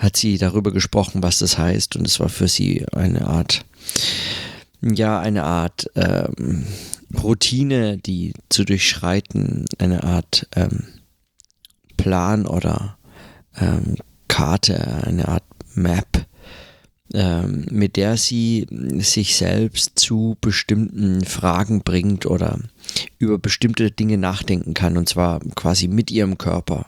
hat 0.00 0.16
sie 0.16 0.38
darüber 0.38 0.72
gesprochen, 0.72 1.22
was 1.22 1.38
das 1.38 1.56
heißt. 1.56 1.94
Und 1.94 2.08
es 2.08 2.18
war 2.18 2.30
für 2.30 2.48
sie 2.48 2.84
eine 2.92 3.28
Art, 3.28 3.64
ja, 4.82 5.20
eine 5.20 5.44
Art 5.44 5.88
ähm, 5.94 6.64
Routine, 7.22 7.98
die 7.98 8.34
zu 8.48 8.64
durchschreiten, 8.64 9.66
eine 9.78 10.04
Art 10.04 10.46
ähm, 10.56 10.84
Plan 11.96 12.46
oder 12.46 12.98
ähm, 13.56 13.96
Karte, 14.28 15.04
eine 15.04 15.28
Art 15.28 15.44
Map, 15.74 16.26
ähm, 17.12 17.66
mit 17.70 17.96
der 17.96 18.16
sie 18.16 18.66
sich 18.98 19.36
selbst 19.36 19.98
zu 19.98 20.36
bestimmten 20.40 21.24
Fragen 21.24 21.82
bringt 21.82 22.26
oder 22.26 22.58
über 23.18 23.38
bestimmte 23.38 23.90
Dinge 23.90 24.18
nachdenken 24.18 24.74
kann, 24.74 24.96
und 24.96 25.08
zwar 25.08 25.40
quasi 25.54 25.88
mit 25.88 26.10
ihrem 26.10 26.38
Körper, 26.38 26.86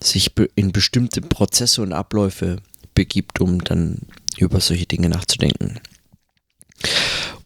sich 0.00 0.32
in 0.54 0.72
bestimmte 0.72 1.20
Prozesse 1.20 1.82
und 1.82 1.92
Abläufe 1.92 2.62
begibt, 2.94 3.40
um 3.40 3.62
dann 3.62 3.98
über 4.38 4.60
solche 4.60 4.86
Dinge 4.86 5.08
nachzudenken. 5.08 5.80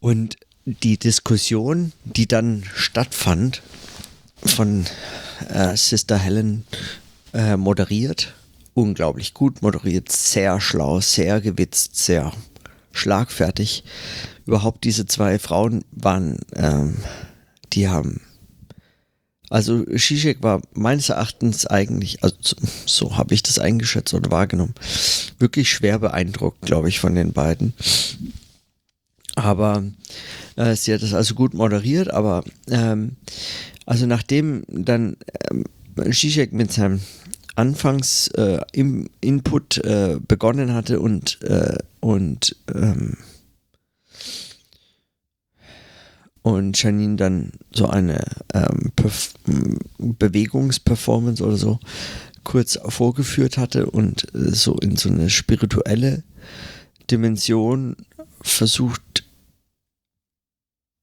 Und 0.01 0.37
die 0.65 0.99
Diskussion, 0.99 1.93
die 2.05 2.27
dann 2.27 2.65
stattfand, 2.75 3.63
von 4.45 4.85
äh, 5.49 5.77
Sister 5.77 6.19
Helen 6.19 6.65
äh, 7.33 7.57
moderiert, 7.57 8.35
unglaublich 8.75 9.35
gut 9.35 9.63
moderiert, 9.63 10.11
sehr 10.11 10.61
schlau, 10.61 11.01
sehr 11.01 11.41
gewitzt, 11.41 11.97
sehr 11.97 12.33
schlagfertig. 12.93 13.85
Überhaupt 14.47 14.85
diese 14.85 15.07
zwei 15.07 15.39
Frauen 15.39 15.85
waren, 15.93 16.39
ähm, 16.57 16.97
die 17.73 17.89
haben, 17.89 18.21
also 19.49 19.85
Zizek 19.85 20.43
war 20.43 20.63
meines 20.73 21.09
Erachtens 21.09 21.67
eigentlich, 21.67 22.23
also 22.25 22.37
so 22.87 23.17
habe 23.17 23.35
ich 23.35 23.43
das 23.43 23.59
eingeschätzt 23.59 24.15
oder 24.15 24.31
wahrgenommen, 24.31 24.75
wirklich 25.39 25.71
schwer 25.71 25.99
beeindruckt, 25.99 26.63
glaube 26.63 26.89
ich, 26.89 27.01
von 27.01 27.15
den 27.15 27.33
beiden. 27.33 27.75
Aber 29.35 29.85
äh, 30.57 30.75
sie 30.77 30.93
hat 30.93 31.03
das 31.03 31.15
also 31.15 31.35
gut 31.35 31.55
moderiert, 31.55 32.11
aber 32.11 32.45
ähm, 32.69 33.17
also 33.87 34.07
nachdem 34.07 34.65
dann 34.69 35.17
ähm, 35.51 35.65
mit 36.53 36.73
seinem 36.73 37.01
Anfangs 37.55 38.29
äh, 38.29 38.61
im 38.73 39.11
Input 39.21 39.79
äh, 39.79 40.19
begonnen 40.27 40.73
hatte 40.73 41.01
und, 41.01 41.43
äh, 41.43 41.77
und, 42.01 42.57
ähm, 42.75 43.19
und 46.41 46.83
Janine 46.83 47.17
dann 47.17 47.53
so 47.75 47.89
eine 47.89 48.25
ähm, 48.55 48.93
Bewegungsperformance 49.99 51.45
oder 51.45 51.57
so 51.57 51.79
kurz 52.43 52.79
vorgeführt 52.89 53.59
hatte 53.59 53.87
und 53.87 54.35
äh, 54.35 54.51
so 54.51 54.77
in 54.79 54.97
so 54.97 55.11
eine 55.11 55.29
spirituelle 55.29 56.25
Dimension 57.11 57.97
versucht 58.43 59.25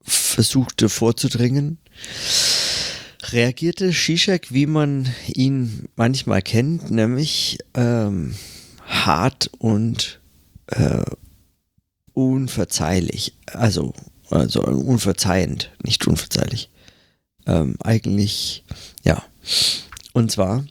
versuchte 0.09 0.89
vorzudringen, 0.89 1.77
reagierte 3.31 3.93
Shishak, 3.93 4.53
wie 4.53 4.65
man 4.65 5.07
ihn 5.27 5.89
manchmal 5.95 6.41
kennt, 6.41 6.89
nämlich 6.91 7.59
ähm, 7.73 8.35
hart 8.85 9.51
und 9.57 10.19
äh, 10.67 11.03
unverzeihlich. 12.13 13.33
Also, 13.47 13.93
also 14.29 14.61
unverzeihend, 14.63 15.71
nicht 15.83 16.07
unverzeihlich. 16.07 16.69
Ähm, 17.45 17.75
eigentlich, 17.83 18.63
ja. 19.03 19.23
Und 20.13 20.31
zwar 20.31 20.65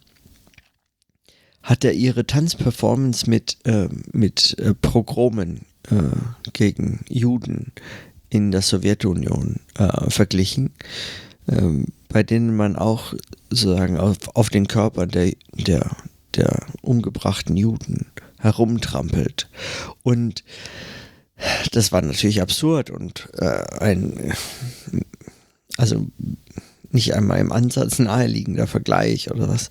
hat 1.63 1.83
er 1.83 1.93
ihre 1.93 2.25
Tanzperformance 2.25 3.29
mit, 3.29 3.57
äh, 3.65 3.89
mit 4.11 4.57
äh, 4.59 4.73
Pogromen 4.73 5.65
äh, 5.91 6.49
gegen 6.53 7.01
Juden 7.09 7.71
in 8.29 8.51
der 8.51 8.61
Sowjetunion 8.61 9.59
äh, 9.77 10.09
verglichen, 10.09 10.71
ähm, 11.47 11.85
bei 12.09 12.23
denen 12.23 12.55
man 12.55 12.75
auch 12.75 13.13
sozusagen 13.49 13.97
auf, 13.97 14.17
auf 14.35 14.49
den 14.49 14.67
Körper 14.67 15.07
der, 15.07 15.33
der, 15.53 15.89
der 16.35 16.65
umgebrachten 16.81 17.57
Juden 17.57 18.05
herumtrampelt. 18.39 19.49
Und 20.03 20.43
das 21.71 21.91
war 21.91 22.01
natürlich 22.01 22.41
absurd 22.41 22.89
und 22.89 23.29
äh, 23.37 23.63
ein, 23.79 24.33
also 25.77 26.07
nicht 26.91 27.13
einmal 27.13 27.39
im 27.39 27.51
Ansatz 27.51 27.99
naheliegender 27.99 28.67
Vergleich 28.67 29.31
oder 29.31 29.47
was. 29.47 29.69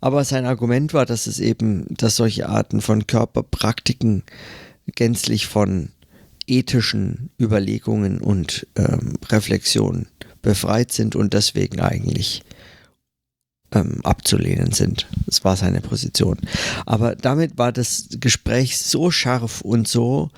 Aber 0.00 0.24
sein 0.24 0.46
Argument 0.46 0.92
war, 0.92 1.06
dass 1.06 1.26
es 1.26 1.38
eben, 1.40 1.86
dass 1.90 2.16
solche 2.16 2.48
Arten 2.48 2.80
von 2.80 3.06
Körperpraktiken 3.06 4.24
gänzlich 4.94 5.46
von 5.46 5.90
ethischen 6.46 7.30
Überlegungen 7.40 8.20
und 8.20 8.66
ähm, 8.76 9.14
Reflexionen 9.28 10.08
befreit 10.42 10.92
sind 10.92 11.16
und 11.16 11.32
deswegen 11.34 11.80
eigentlich 11.80 12.42
ähm, 13.72 14.00
abzulehnen 14.02 14.72
sind. 14.72 15.06
Das 15.26 15.44
war 15.44 15.56
seine 15.56 15.80
Position. 15.80 16.38
Aber 16.86 17.14
damit 17.14 17.58
war 17.58 17.72
das 17.72 18.08
Gespräch 18.20 18.78
so 18.78 19.10
scharf 19.10 19.60
und 19.60 19.86
so 19.86 20.30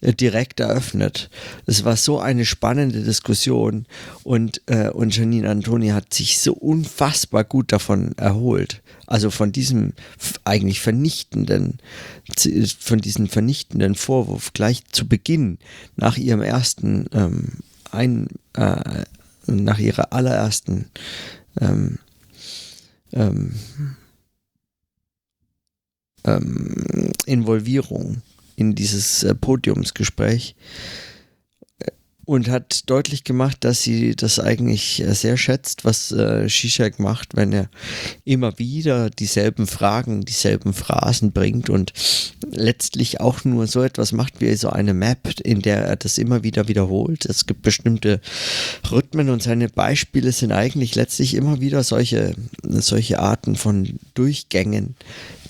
äh, 0.00 0.12
direkt 0.12 0.60
eröffnet. 0.60 1.30
Es 1.66 1.84
war 1.84 1.96
so 1.96 2.18
eine 2.18 2.44
spannende 2.44 3.02
Diskussion 3.02 3.86
und, 4.22 4.60
äh, 4.66 4.90
und 4.90 5.16
Janine 5.16 5.50
Antoni 5.50 5.88
hat 5.88 6.12
sich 6.12 6.38
so 6.40 6.52
unfassbar 6.52 7.44
gut 7.44 7.72
davon 7.72 8.12
erholt. 8.18 8.82
Also 9.06 9.30
von 9.30 9.52
diesem 9.52 9.92
eigentlich 10.44 10.80
vernichtenden, 10.80 11.78
von 12.78 13.00
diesem 13.00 13.28
vernichtenden 13.28 13.94
Vorwurf 13.94 14.52
gleich 14.52 14.82
zu 14.92 15.06
Beginn 15.06 15.58
nach 15.96 16.16
ihrem 16.16 16.42
ersten 16.42 17.06
ähm, 17.12 17.48
ein, 17.90 18.28
äh, 18.54 19.04
nach 19.46 19.78
ihrer 19.78 20.12
allerersten 20.12 20.86
ähm, 21.60 21.98
ähm, 23.14 23.54
ähm, 26.24 27.12
Involvierung 27.26 28.22
in 28.56 28.74
dieses 28.74 29.22
äh, 29.22 29.34
Podiumsgespräch 29.34 30.54
und 32.24 32.48
hat 32.48 32.88
deutlich 32.88 33.24
gemacht, 33.24 33.58
dass 33.60 33.82
sie 33.82 34.14
das 34.16 34.38
eigentlich 34.38 35.02
äh, 35.02 35.14
sehr 35.14 35.36
schätzt, 35.36 35.84
was 35.84 36.12
äh, 36.12 36.46
Zizek 36.48 36.98
macht, 36.98 37.36
wenn 37.36 37.52
er 37.52 37.68
immer 38.24 38.58
wieder 38.58 39.10
dieselben 39.10 39.66
Fragen, 39.66 40.24
dieselben 40.24 40.72
Phrasen 40.72 41.32
bringt 41.32 41.70
und 41.70 41.92
letztlich 42.50 43.20
auch 43.20 43.44
nur 43.44 43.66
so 43.66 43.82
etwas 43.82 44.12
macht 44.12 44.40
wie 44.40 44.54
so 44.54 44.70
eine 44.70 44.94
Map, 44.94 45.40
in 45.40 45.60
der 45.60 45.84
er 45.84 45.96
das 45.96 46.18
immer 46.18 46.42
wieder 46.42 46.68
wiederholt. 46.68 47.24
Es 47.26 47.46
gibt 47.46 47.62
bestimmte 47.62 48.20
Rhythmen 48.90 49.30
und 49.30 49.42
seine 49.42 49.68
Beispiele 49.68 50.32
sind 50.32 50.52
eigentlich 50.52 50.94
letztlich 50.94 51.34
immer 51.34 51.60
wieder 51.60 51.82
solche, 51.84 52.34
solche 52.62 53.18
Arten 53.18 53.56
von 53.56 53.98
Durchgängen, 54.14 54.96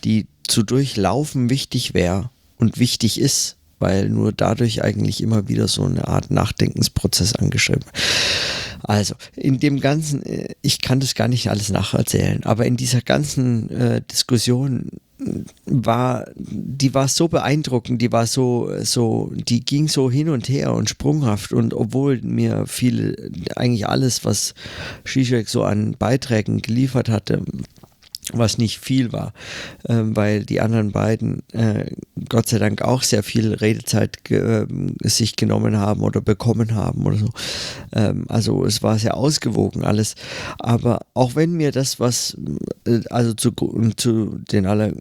die 0.05 0.27
zu 0.47 0.63
durchlaufen 0.63 1.51
wichtig 1.51 1.95
wäre 1.95 2.31
und 2.59 2.79
wichtig 2.79 3.21
ist 3.21 3.57
weil 3.85 4.09
nur 4.09 4.33
dadurch 4.33 4.83
eigentlich 4.83 5.23
immer 5.23 5.47
wieder 5.47 5.69
so 5.69 5.85
eine 5.85 6.09
Art 6.09 6.31
Nachdenkensprozess 6.31 7.35
angeschrieben. 7.35 7.85
Also, 8.83 9.15
in 9.37 9.61
dem 9.61 9.79
ganzen, 9.79 10.25
äh, 10.25 10.55
ich 10.63 10.81
kann 10.81 11.01
das 11.01 11.15
gar 11.15 11.29
nicht 11.29 11.51
alles 11.51 11.69
nacherzählen, 11.69 12.43
aber 12.45 12.65
in 12.65 12.79
dieser 12.79 13.03
ganzen 13.03 13.71
äh, 13.71 14.01
Diskussion 14.01 14.89
war, 15.67 16.27
die 16.35 16.95
war 16.95 17.09
so 17.09 17.29
beeindruckend, 17.29 18.01
die 18.01 18.11
war 18.11 18.27
so, 18.27 18.71
so, 18.83 19.31
die 19.35 19.65
ging 19.65 19.89
so 19.89 20.11
hin 20.11 20.31
und 20.31 20.49
her 20.49 20.73
und 20.73 20.89
sprunghaft 20.89 21.53
und 21.53 21.75
obwohl 21.75 22.21
mir 22.23 22.67
viel, 22.67 23.31
eigentlich 23.55 23.87
alles, 23.87 24.25
was 24.25 24.55
Zizek 25.05 25.49
so 25.49 25.63
an 25.63 25.95
Beiträgen 25.99 26.63
geliefert 26.63 27.11
hatte, 27.11 27.43
was 28.33 28.59
nicht 28.59 28.79
viel 28.79 29.13
war, 29.13 29.33
äh, 29.85 29.95
weil 29.97 30.45
die 30.45 30.61
anderen 30.61 30.93
beiden 30.93 31.43
äh, 31.53 31.91
Gott 32.29 32.49
sei 32.49 32.59
Dank 32.59 32.83
auch 32.83 33.03
sehr 33.03 33.23
viel 33.23 33.55
Redezeit 33.55 34.25
ge 34.25 34.67
äh, 34.67 35.09
sich 35.09 35.37
genommen 35.37 35.77
haben 35.77 36.03
oder 36.03 36.21
bekommen 36.21 36.75
haben 36.75 37.05
oder 37.05 37.19
so. 37.19 37.29
Ähm, 37.93 38.25
also 38.29 38.65
es 38.65 38.83
war 38.83 38.99
sehr 38.99 39.17
ausgewogen 39.17 39.85
alles. 39.85 40.15
Aber 40.59 41.01
auch 41.15 41.35
wenn 41.35 41.53
mir 41.53 41.73
das, 41.73 42.01
was, 42.01 42.37
äh, 42.87 43.01
also 43.11 43.35
zu, 43.35 43.53
zu 43.97 44.39
den 44.51 44.67
aller, 44.67 44.93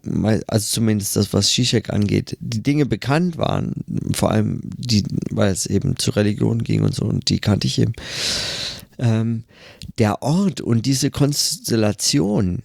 also 0.48 0.66
zumindest 0.68 1.16
das, 1.16 1.34
was 1.34 1.52
Shishak 1.52 1.92
angeht, 1.92 2.38
die 2.40 2.64
Dinge 2.64 2.86
bekannt 2.86 3.38
waren, 3.38 3.74
vor 4.14 4.32
allem 4.32 4.62
die, 4.64 5.04
weil 5.32 5.52
es 5.52 5.66
eben 5.66 5.98
zur 5.98 6.16
Religion 6.16 6.64
ging 6.64 6.84
und 6.84 6.94
so, 6.94 7.06
und 7.06 7.30
die 7.30 7.40
kannte 7.40 7.68
ich 7.68 7.80
eben. 7.80 7.94
Ähm, 9.00 9.44
der 9.98 10.22
Ort 10.22 10.62
und 10.62 10.86
diese 10.86 11.10
Konstellation, 11.12 12.64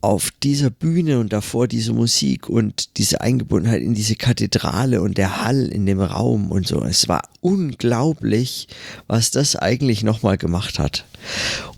auf 0.00 0.30
dieser 0.42 0.70
Bühne 0.70 1.18
und 1.18 1.32
davor 1.32 1.68
diese 1.68 1.92
Musik 1.92 2.48
und 2.48 2.96
diese 2.98 3.20
Eingebundenheit 3.20 3.82
in 3.82 3.94
diese 3.94 4.16
Kathedrale 4.16 5.02
und 5.02 5.18
der 5.18 5.44
Hall 5.44 5.66
in 5.66 5.86
dem 5.86 6.00
Raum 6.00 6.50
und 6.50 6.66
so. 6.66 6.82
Es 6.82 7.08
war 7.08 7.22
unglaublich, 7.40 8.68
was 9.06 9.30
das 9.30 9.56
eigentlich 9.56 10.02
nochmal 10.02 10.38
gemacht 10.38 10.78
hat. 10.78 11.04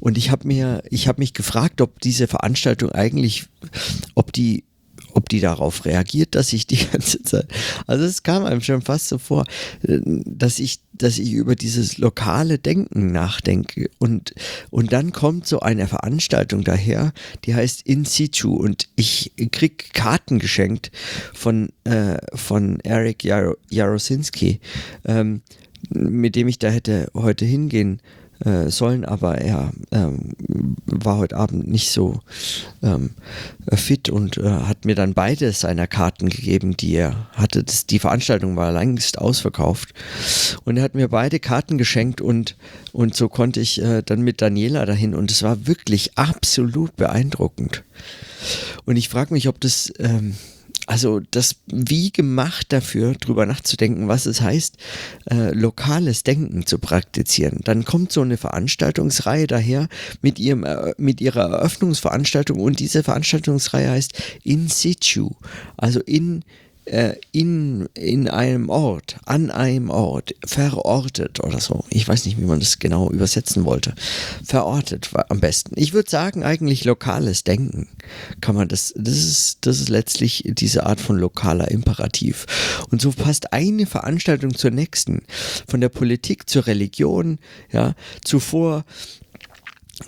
Und 0.00 0.18
ich 0.18 0.30
habe 0.30 0.46
mir, 0.46 0.82
ich 0.90 1.08
habe 1.08 1.20
mich 1.20 1.34
gefragt, 1.34 1.80
ob 1.80 2.00
diese 2.00 2.28
Veranstaltung 2.28 2.92
eigentlich, 2.92 3.46
ob 4.14 4.32
die 4.32 4.64
ob 5.14 5.28
die 5.28 5.40
darauf 5.40 5.84
reagiert, 5.84 6.34
dass 6.34 6.52
ich 6.52 6.66
die 6.66 6.84
ganze 6.92 7.22
Zeit, 7.22 7.46
also 7.86 8.04
es 8.04 8.22
kam 8.22 8.44
einem 8.44 8.60
schon 8.60 8.82
fast 8.82 9.08
so 9.08 9.18
vor, 9.18 9.44
äh, 9.82 9.98
dass 10.24 10.58
ich, 10.58 10.80
dass 10.92 11.18
ich 11.18 11.32
über 11.32 11.56
dieses 11.56 11.98
lokale 11.98 12.58
Denken 12.58 13.12
nachdenke. 13.12 13.90
Und, 13.98 14.34
und 14.70 14.92
dann 14.92 15.12
kommt 15.12 15.46
so 15.46 15.60
eine 15.60 15.86
Veranstaltung 15.86 16.62
daher, 16.62 17.12
die 17.44 17.54
heißt 17.54 17.82
In 17.86 18.04
Situ. 18.04 18.54
Und 18.54 18.88
ich 18.96 19.32
krieg 19.50 19.92
Karten 19.94 20.38
geschenkt 20.38 20.90
von, 21.32 21.70
äh, 21.84 22.18
von 22.34 22.80
Eric 22.80 23.24
Jaro 23.24 23.56
Jarosinski, 23.70 24.60
ähm, 25.04 25.42
mit 25.88 26.36
dem 26.36 26.48
ich 26.48 26.58
da 26.58 26.68
hätte 26.68 27.10
heute 27.14 27.44
hingehen 27.44 28.00
äh, 28.44 28.70
sollen, 28.70 29.04
aber 29.04 29.38
er 29.38 29.70
ähm, 29.92 30.34
war 30.86 31.18
heute 31.18 31.36
Abend 31.36 31.68
nicht 31.68 31.90
so 31.90 32.20
ähm, 32.82 33.10
fit 33.72 34.08
und 34.08 34.38
äh, 34.38 34.48
hat 34.48 34.84
mir 34.84 34.94
dann 34.94 35.14
beide 35.14 35.52
seiner 35.52 35.86
Karten 35.86 36.28
gegeben, 36.28 36.76
die 36.76 36.94
er 36.94 37.28
hatte. 37.32 37.62
Das, 37.64 37.86
die 37.86 37.98
Veranstaltung 37.98 38.56
war 38.56 38.72
längst 38.72 39.18
ausverkauft 39.18 39.92
und 40.64 40.76
er 40.76 40.82
hat 40.82 40.94
mir 40.94 41.08
beide 41.08 41.38
Karten 41.38 41.78
geschenkt 41.78 42.20
und, 42.20 42.56
und 42.92 43.14
so 43.14 43.28
konnte 43.28 43.60
ich 43.60 43.82
äh, 43.82 44.02
dann 44.02 44.22
mit 44.22 44.40
Daniela 44.40 44.86
dahin 44.86 45.14
und 45.14 45.30
es 45.30 45.42
war 45.42 45.66
wirklich 45.66 46.16
absolut 46.16 46.96
beeindruckend. 46.96 47.84
Und 48.84 48.96
ich 48.96 49.08
frage 49.08 49.34
mich, 49.34 49.48
ob 49.48 49.60
das 49.60 49.92
ähm, 49.98 50.34
also 50.90 51.20
das 51.30 51.54
wie 51.66 52.10
gemacht 52.10 52.72
dafür, 52.72 53.14
drüber 53.14 53.46
nachzudenken, 53.46 54.08
was 54.08 54.26
es 54.26 54.40
heißt, 54.40 54.76
äh, 55.30 55.54
lokales 55.54 56.24
Denken 56.24 56.66
zu 56.66 56.80
praktizieren. 56.80 57.60
Dann 57.62 57.84
kommt 57.84 58.10
so 58.10 58.22
eine 58.22 58.36
Veranstaltungsreihe 58.36 59.46
daher 59.46 59.88
mit, 60.20 60.40
ihrem, 60.40 60.64
äh, 60.64 60.92
mit 60.98 61.20
ihrer 61.20 61.48
Eröffnungsveranstaltung 61.48 62.58
und 62.58 62.80
diese 62.80 63.04
Veranstaltungsreihe 63.04 63.88
heißt 63.88 64.20
In 64.42 64.66
Situ, 64.66 65.30
also 65.76 66.00
in 66.00 66.42
in, 67.30 67.88
in 67.94 68.28
einem 68.28 68.68
Ort, 68.68 69.18
an 69.24 69.50
einem 69.50 69.90
Ort, 69.90 70.34
verortet 70.44 71.38
oder 71.40 71.60
so. 71.60 71.84
Ich 71.90 72.08
weiß 72.08 72.24
nicht, 72.24 72.38
wie 72.40 72.44
man 72.44 72.58
das 72.58 72.78
genau 72.78 73.10
übersetzen 73.10 73.64
wollte. 73.64 73.94
Verortet 74.44 75.14
war 75.14 75.26
am 75.28 75.40
besten. 75.40 75.74
Ich 75.76 75.92
würde 75.92 76.10
sagen, 76.10 76.42
eigentlich 76.42 76.84
lokales 76.84 77.44
Denken 77.44 77.88
kann 78.40 78.56
man 78.56 78.66
das, 78.66 78.92
das 78.96 79.18
ist, 79.18 79.58
das 79.60 79.80
ist 79.80 79.88
letztlich 79.88 80.42
diese 80.46 80.84
Art 80.86 81.00
von 81.00 81.16
lokaler 81.16 81.70
Imperativ. 81.70 82.46
Und 82.90 83.00
so 83.00 83.12
passt 83.12 83.52
eine 83.52 83.86
Veranstaltung 83.86 84.54
zur 84.54 84.72
nächsten. 84.72 85.22
Von 85.68 85.80
der 85.80 85.90
Politik 85.90 86.48
zur 86.48 86.66
Religion, 86.66 87.38
ja, 87.70 87.94
zuvor 88.24 88.84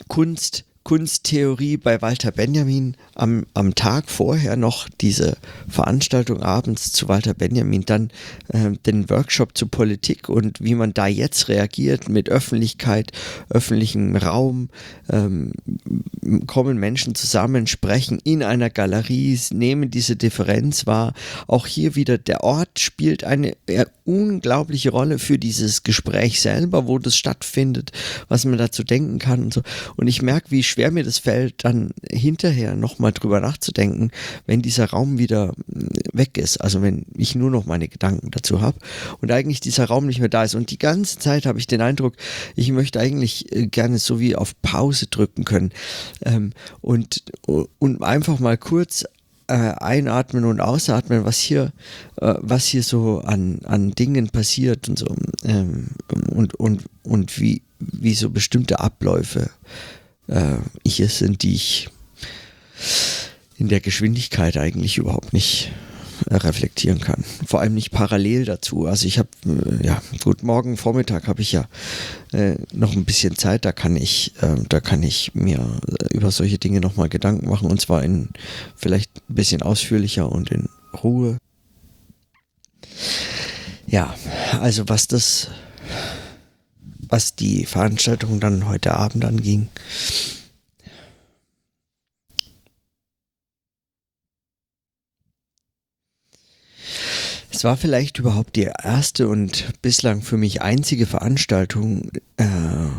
Kunst, 0.08 0.64
Kunsttheorie 0.84 1.76
bei 1.76 2.02
Walter 2.02 2.32
Benjamin 2.32 2.96
am, 3.14 3.46
am 3.54 3.74
Tag 3.74 4.10
vorher 4.10 4.56
noch 4.56 4.88
diese 4.88 5.36
Veranstaltung 5.68 6.42
abends 6.42 6.92
zu 6.92 7.08
Walter 7.08 7.34
Benjamin, 7.34 7.82
dann 7.82 8.10
äh, 8.48 8.72
den 8.86 9.08
Workshop 9.08 9.56
zur 9.56 9.70
Politik 9.70 10.28
und 10.28 10.60
wie 10.60 10.74
man 10.74 10.92
da 10.92 11.06
jetzt 11.06 11.48
reagiert 11.48 12.08
mit 12.08 12.28
Öffentlichkeit, 12.28 13.12
öffentlichem 13.48 14.16
Raum, 14.16 14.70
ähm, 15.10 15.52
kommen 16.46 16.78
Menschen 16.78 17.14
zusammen, 17.14 17.66
sprechen 17.66 18.18
in 18.24 18.42
einer 18.42 18.70
Galerie, 18.70 19.38
nehmen 19.50 19.90
diese 19.90 20.16
Differenz 20.16 20.86
wahr. 20.86 21.14
Auch 21.46 21.66
hier 21.66 21.94
wieder 21.94 22.18
der 22.18 22.44
Ort 22.44 22.78
spielt 22.78 23.24
eine 23.24 23.56
äh, 23.66 23.86
unglaubliche 24.04 24.90
Rolle 24.90 25.18
für 25.18 25.38
dieses 25.38 25.82
Gespräch 25.82 26.40
selber, 26.40 26.86
wo 26.86 26.98
das 26.98 27.16
stattfindet, 27.16 27.92
was 28.28 28.44
man 28.44 28.58
dazu 28.58 28.82
denken 28.82 29.18
kann 29.18 29.44
und 29.44 29.54
so. 29.54 29.62
Und 29.96 30.08
ich 30.08 30.22
merke, 30.22 30.50
wie 30.50 30.62
schwer 30.72 30.90
mir 30.90 31.04
das 31.04 31.18
fällt, 31.18 31.64
dann 31.64 31.90
hinterher 32.10 32.74
nochmal 32.74 33.12
drüber 33.12 33.40
nachzudenken, 33.40 34.10
wenn 34.46 34.62
dieser 34.62 34.90
Raum 34.90 35.18
wieder 35.18 35.52
mm, 35.66 35.86
weg 36.12 36.38
ist. 36.38 36.58
Also 36.58 36.82
wenn 36.82 37.04
ich 37.16 37.34
nur 37.34 37.50
noch 37.50 37.66
meine 37.66 37.88
Gedanken 37.88 38.30
dazu 38.30 38.60
habe 38.60 38.78
und 39.20 39.30
eigentlich 39.30 39.60
dieser 39.60 39.84
Raum 39.86 40.06
nicht 40.06 40.20
mehr 40.20 40.28
da 40.28 40.44
ist. 40.44 40.54
Und 40.54 40.70
die 40.70 40.78
ganze 40.78 41.18
Zeit 41.18 41.46
habe 41.46 41.58
ich 41.58 41.66
den 41.66 41.80
Eindruck, 41.80 42.14
ich 42.56 42.70
möchte 42.72 43.00
eigentlich 43.00 43.52
äh, 43.54 43.66
gerne 43.66 43.98
so 43.98 44.18
wie 44.18 44.34
auf 44.34 44.60
Pause 44.62 45.06
drücken 45.06 45.44
können 45.44 45.70
ähm, 46.24 46.52
und, 46.80 47.22
und 47.78 48.02
einfach 48.02 48.38
mal 48.38 48.56
kurz 48.56 49.04
äh, 49.48 49.54
einatmen 49.54 50.44
und 50.44 50.60
ausatmen, 50.60 51.24
was 51.24 51.38
hier, 51.38 51.72
äh, 52.16 52.34
was 52.38 52.64
hier 52.66 52.82
so 52.82 53.20
an, 53.20 53.60
an 53.64 53.90
Dingen 53.90 54.30
passiert 54.30 54.88
und 54.88 54.98
so 54.98 55.14
ähm, 55.44 55.88
und, 56.30 56.54
und, 56.54 56.84
und 57.02 57.38
wie, 57.38 57.62
wie 57.78 58.14
so 58.14 58.30
bestimmte 58.30 58.80
Abläufe 58.80 59.50
äh, 60.32 60.56
hier 60.88 61.08
sind, 61.08 61.42
die 61.42 61.54
ich 61.54 61.88
in 63.58 63.68
der 63.68 63.80
Geschwindigkeit 63.80 64.56
eigentlich 64.56 64.98
überhaupt 64.98 65.32
nicht 65.32 65.70
äh, 66.28 66.36
reflektieren 66.36 67.00
kann. 67.00 67.22
Vor 67.46 67.60
allem 67.60 67.74
nicht 67.74 67.90
parallel 67.90 68.44
dazu. 68.44 68.86
Also 68.86 69.06
ich 69.06 69.18
habe, 69.18 69.28
äh, 69.46 69.86
ja, 69.86 70.02
gut, 70.22 70.42
morgen 70.42 70.76
Vormittag 70.76 71.28
habe 71.28 71.42
ich 71.42 71.52
ja 71.52 71.66
äh, 72.32 72.56
noch 72.72 72.94
ein 72.94 73.04
bisschen 73.04 73.36
Zeit, 73.36 73.64
da 73.64 73.72
kann 73.72 73.96
ich, 73.96 74.32
äh, 74.40 74.56
da 74.68 74.80
kann 74.80 75.02
ich 75.02 75.34
mir 75.34 75.80
äh, 75.86 76.14
über 76.14 76.30
solche 76.30 76.58
Dinge 76.58 76.80
nochmal 76.80 77.08
Gedanken 77.08 77.48
machen 77.48 77.70
und 77.70 77.80
zwar 77.80 78.02
in 78.02 78.30
vielleicht 78.74 79.10
ein 79.28 79.34
bisschen 79.34 79.62
ausführlicher 79.62 80.30
und 80.30 80.50
in 80.50 80.68
Ruhe. 81.02 81.38
Ja, 83.86 84.14
also 84.60 84.88
was 84.88 85.06
das 85.06 85.48
was 87.12 87.36
die 87.36 87.66
Veranstaltung 87.66 88.40
dann 88.40 88.66
heute 88.66 88.94
Abend 88.94 89.24
anging. 89.24 89.68
Es 97.50 97.64
war 97.64 97.76
vielleicht 97.76 98.18
überhaupt 98.18 98.56
die 98.56 98.70
erste 98.82 99.28
und 99.28 99.80
bislang 99.82 100.22
für 100.22 100.38
mich 100.38 100.62
einzige 100.62 101.06
Veranstaltung, 101.06 102.10
äh, 102.38 102.44
äh 102.44 102.90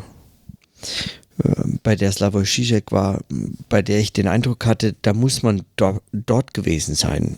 bei 1.81 1.95
der 1.95 2.11
Slavoj 2.11 2.45
Žižek 2.45 2.91
war, 2.91 3.21
bei 3.67 3.81
der 3.81 3.99
ich 3.99 4.13
den 4.13 4.27
Eindruck 4.27 4.65
hatte, 4.67 4.95
da 5.01 5.13
muss 5.13 5.41
man 5.41 5.63
do 5.75 5.99
dort 6.11 6.53
gewesen 6.53 6.93
sein. 6.93 7.37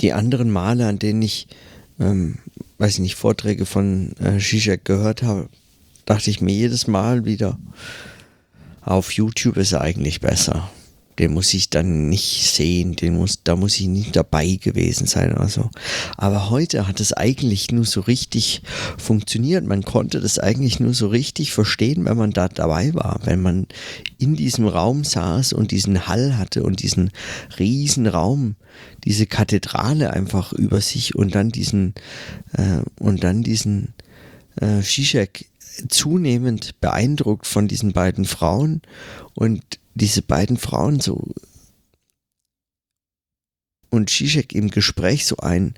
die 0.00 0.12
anderen 0.12 0.50
Male, 0.50 0.86
an 0.86 0.98
denen 0.98 1.22
ich, 1.22 1.48
ähm, 2.00 2.38
weiß 2.78 2.94
ich 2.94 3.00
nicht, 3.00 3.14
Vorträge 3.14 3.66
von 3.66 4.12
äh, 4.18 4.38
Zizek 4.38 4.84
gehört 4.84 5.22
habe, 5.22 5.48
dachte 6.06 6.30
ich 6.30 6.40
mir 6.40 6.54
jedes 6.54 6.86
Mal 6.86 7.24
wieder, 7.24 7.58
auf 8.80 9.12
YouTube 9.12 9.56
ist 9.56 9.72
er 9.72 9.80
eigentlich 9.80 10.20
besser 10.20 10.70
den 11.18 11.34
muss 11.34 11.52
ich 11.54 11.70
dann 11.70 12.08
nicht 12.08 12.50
sehen, 12.50 12.96
den 12.96 13.16
muss, 13.16 13.42
da 13.44 13.56
muss 13.56 13.78
ich 13.78 13.86
nicht 13.86 14.16
dabei 14.16 14.58
gewesen 14.60 15.06
sein 15.06 15.32
oder 15.32 15.48
so. 15.48 15.70
Aber 16.16 16.50
heute 16.50 16.88
hat 16.88 17.00
es 17.00 17.12
eigentlich 17.12 17.70
nur 17.70 17.84
so 17.84 18.00
richtig 18.00 18.62
funktioniert. 18.98 19.64
Man 19.64 19.82
konnte 19.82 20.20
das 20.20 20.38
eigentlich 20.38 20.80
nur 20.80 20.94
so 20.94 21.08
richtig 21.08 21.52
verstehen, 21.52 22.04
wenn 22.04 22.16
man 22.16 22.30
da 22.30 22.48
dabei 22.48 22.94
war, 22.94 23.20
wenn 23.24 23.42
man 23.42 23.66
in 24.18 24.36
diesem 24.36 24.66
Raum 24.66 25.04
saß 25.04 25.52
und 25.52 25.70
diesen 25.70 26.06
Hall 26.06 26.38
hatte 26.38 26.62
und 26.62 26.82
diesen 26.82 27.10
riesen 27.58 28.06
Raum, 28.06 28.56
diese 29.04 29.26
Kathedrale 29.26 30.12
einfach 30.12 30.52
über 30.52 30.80
sich 30.80 31.14
und 31.14 31.34
dann 31.34 31.50
diesen 31.50 31.94
äh, 32.52 32.82
und 32.98 33.22
dann 33.22 33.42
diesen 33.42 33.94
äh, 34.60 34.80
Zizek 34.80 35.46
zunehmend 35.88 36.80
beeindruckt 36.80 37.46
von 37.46 37.68
diesen 37.68 37.92
beiden 37.92 38.24
Frauen 38.24 38.82
und 39.34 39.62
diese 39.94 40.22
beiden 40.22 40.56
Frauen 40.56 41.00
so 41.00 41.34
und 43.90 44.08
Zizek 44.10 44.54
im 44.54 44.68
Gespräch 44.68 45.26
so 45.26 45.36
ein 45.36 45.74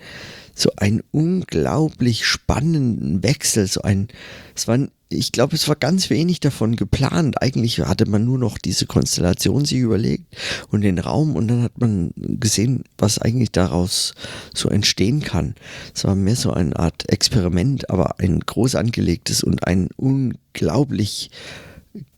so 0.56 0.70
einen 0.76 1.02
unglaublich 1.10 2.24
spannenden 2.26 3.24
Wechsel, 3.24 3.66
so 3.66 3.82
ein 3.82 4.08
es 4.54 4.68
war 4.68 4.78
ich 5.08 5.32
glaube, 5.32 5.54
es 5.54 5.68
war 5.68 5.76
ganz 5.76 6.10
wenig 6.10 6.40
davon 6.40 6.76
geplant. 6.76 7.40
Eigentlich 7.40 7.80
hatte 7.80 8.08
man 8.08 8.24
nur 8.24 8.38
noch 8.38 8.58
diese 8.58 8.86
Konstellation 8.86 9.64
sich 9.64 9.78
überlegt 9.78 10.24
und 10.70 10.80
den 10.80 10.98
Raum 10.98 11.36
und 11.36 11.48
dann 11.48 11.62
hat 11.62 11.78
man 11.78 12.10
gesehen, 12.16 12.84
was 12.98 13.18
eigentlich 13.18 13.52
daraus 13.52 14.14
so 14.54 14.68
entstehen 14.68 15.20
kann. 15.20 15.54
Es 15.94 16.04
war 16.04 16.14
mehr 16.14 16.36
so 16.36 16.52
eine 16.52 16.76
Art 16.76 17.08
Experiment, 17.08 17.90
aber 17.90 18.18
ein 18.18 18.40
groß 18.40 18.74
angelegtes 18.74 19.42
und 19.42 19.66
ein 19.66 19.88
unglaublich 19.96 21.30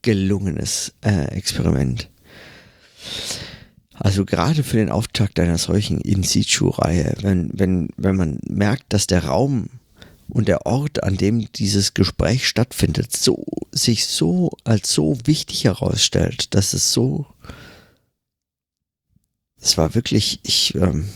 gelungenes 0.03 0.95
äh, 1.03 1.27
Experiment. 1.37 2.09
Also 3.99 4.25
gerade 4.25 4.63
für 4.63 4.77
den 4.77 4.91
Auftakt 4.91 5.41
einer 5.41 5.59
solchen 5.59 6.01
In-Situ-Reihe, 6.01 7.15
wenn, 7.23 7.51
wenn, 7.55 7.89
wenn 7.97 8.17
man 8.17 8.39
merkt, 8.47 8.93
dass 8.93 9.07
der 9.07 9.25
Raum 9.25 9.71
und 10.29 10.49
der 10.49 10.67
Ort, 10.67 11.03
an 11.03 11.17
dem 11.17 11.51
dieses 11.53 11.95
Gespräch 11.95 12.47
stattfindet, 12.47 13.17
so, 13.17 13.45
sich 13.73 14.07
so 14.07 14.51
als 14.65 14.93
so 14.93 15.17
wichtig 15.25 15.65
herausstellt, 15.65 16.55
dass 16.55 16.75
es 16.75 16.93
so, 16.93 17.27
es 19.59 19.79
war 19.79 19.95
wirklich, 19.95 20.41
ich, 20.43 20.75
ähm, 20.75 21.09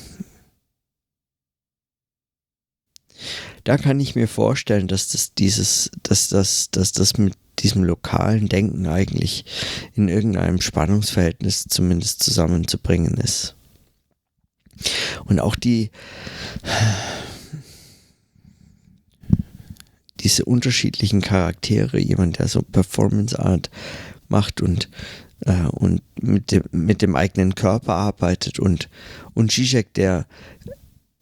da 3.64 3.76
kann 3.76 4.00
ich 4.00 4.14
mir 4.14 4.28
vorstellen, 4.28 4.88
dass 4.88 5.08
das 5.08 5.34
dieses, 5.34 5.90
dass 6.02 6.28
das, 6.28 6.70
dass 6.70 6.92
das 6.92 7.18
mit 7.18 7.34
diesem 7.58 7.84
lokalen 7.84 8.48
Denken 8.48 8.86
eigentlich 8.86 9.44
in 9.94 10.08
irgendeinem 10.08 10.60
Spannungsverhältnis 10.60 11.66
zumindest 11.68 12.22
zusammenzubringen 12.22 13.14
ist. 13.14 13.54
Und 15.24 15.40
auch 15.40 15.56
die 15.56 15.90
diese 20.20 20.44
unterschiedlichen 20.44 21.22
Charaktere, 21.22 21.98
jemand, 21.98 22.38
der 22.38 22.48
so 22.48 22.62
Performance 22.62 23.38
Art 23.38 23.70
macht 24.28 24.60
und 24.60 24.88
äh, 25.40 25.66
und 25.70 26.02
mit 26.20 26.52
dem, 26.52 26.64
mit 26.72 27.02
dem 27.02 27.16
eigenen 27.16 27.54
Körper 27.54 27.94
arbeitet 27.94 28.58
und 28.58 28.88
und 29.34 29.50
Zizek, 29.50 29.94
der 29.94 30.26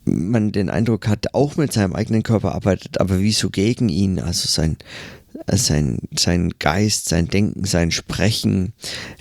man 0.09 0.53
den 0.53 0.71
Eindruck 0.71 1.09
hat, 1.09 1.35
auch 1.35 1.57
mit 1.57 1.73
seinem 1.73 1.95
eigenen 1.95 2.23
Körper 2.23 2.55
arbeitet, 2.55 3.01
aber 3.01 3.21
wie 3.21 3.33
so 3.33 3.51
gegen 3.51 3.89
ihn, 3.89 4.21
also 4.21 4.49
sein, 4.49 4.77
sein, 5.57 5.99
sein 6.17 6.53
Geist, 6.59 7.09
sein 7.09 7.29
Denken, 7.29 7.65
sein 7.65 7.91
Sprechen, 7.91 8.73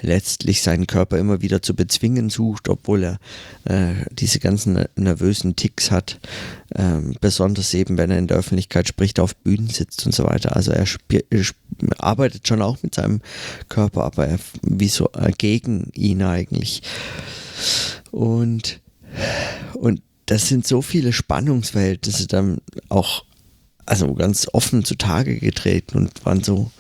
letztlich 0.02 0.62
seinen 0.62 0.88
Körper 0.88 1.18
immer 1.18 1.42
wieder 1.42 1.62
zu 1.62 1.76
bezwingen 1.76 2.30
sucht, 2.30 2.70
obwohl 2.70 3.04
er 3.04 3.20
äh, 3.66 3.94
diese 4.12 4.40
ganzen 4.40 4.86
nervösen 4.96 5.56
Ticks 5.56 5.92
hat, 5.92 6.20
äh, 6.70 7.02
besonders 7.22 7.74
eben, 7.74 7.98
wenn 7.98 8.12
er 8.12 8.18
in 8.18 8.28
der 8.28 8.38
Öffentlichkeit 8.38 8.88
spricht, 8.88 9.20
auf 9.20 9.36
Bühnen 9.36 9.68
sitzt 9.68 10.06
und 10.06 10.14
so 10.14 10.24
weiter. 10.26 10.56
Also 10.56 10.72
er, 10.72 10.86
arbeitet 11.98 12.48
schon 12.48 12.62
auch 12.62 12.82
mit 12.82 12.96
seinem 12.96 13.22
Körper, 13.70 14.04
aber 14.04 14.28
er, 14.28 14.40
wie 14.64 14.92
äh, 15.14 15.32
gegen 15.38 15.92
ihn 15.94 16.24
eigentlich. 16.24 16.82
Und, 18.12 18.82
und 19.74 20.02
das 20.28 20.48
sind 20.48 20.68
so 20.68 20.82
viele 20.82 21.14
Spannungsverhältnisse 21.14 22.28
dann 22.28 22.60
auch 22.90 23.26
also 23.86 24.14
ganz 24.14 24.48
offen 24.52 24.84
zutage 24.84 25.40
getreten 25.40 25.98
und 25.98 26.26
waren 26.26 26.44
so, 26.44 26.72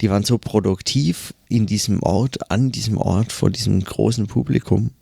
die 0.00 0.08
waren 0.08 0.22
so 0.22 0.38
produktiv 0.38 1.34
in 1.48 1.66
diesem 1.66 2.00
Ort, 2.02 2.50
an 2.52 2.70
diesem 2.70 2.96
Ort, 2.96 3.32
vor 3.32 3.50
diesem 3.50 3.82
großen 3.82 4.28
Publikum. 4.28 4.92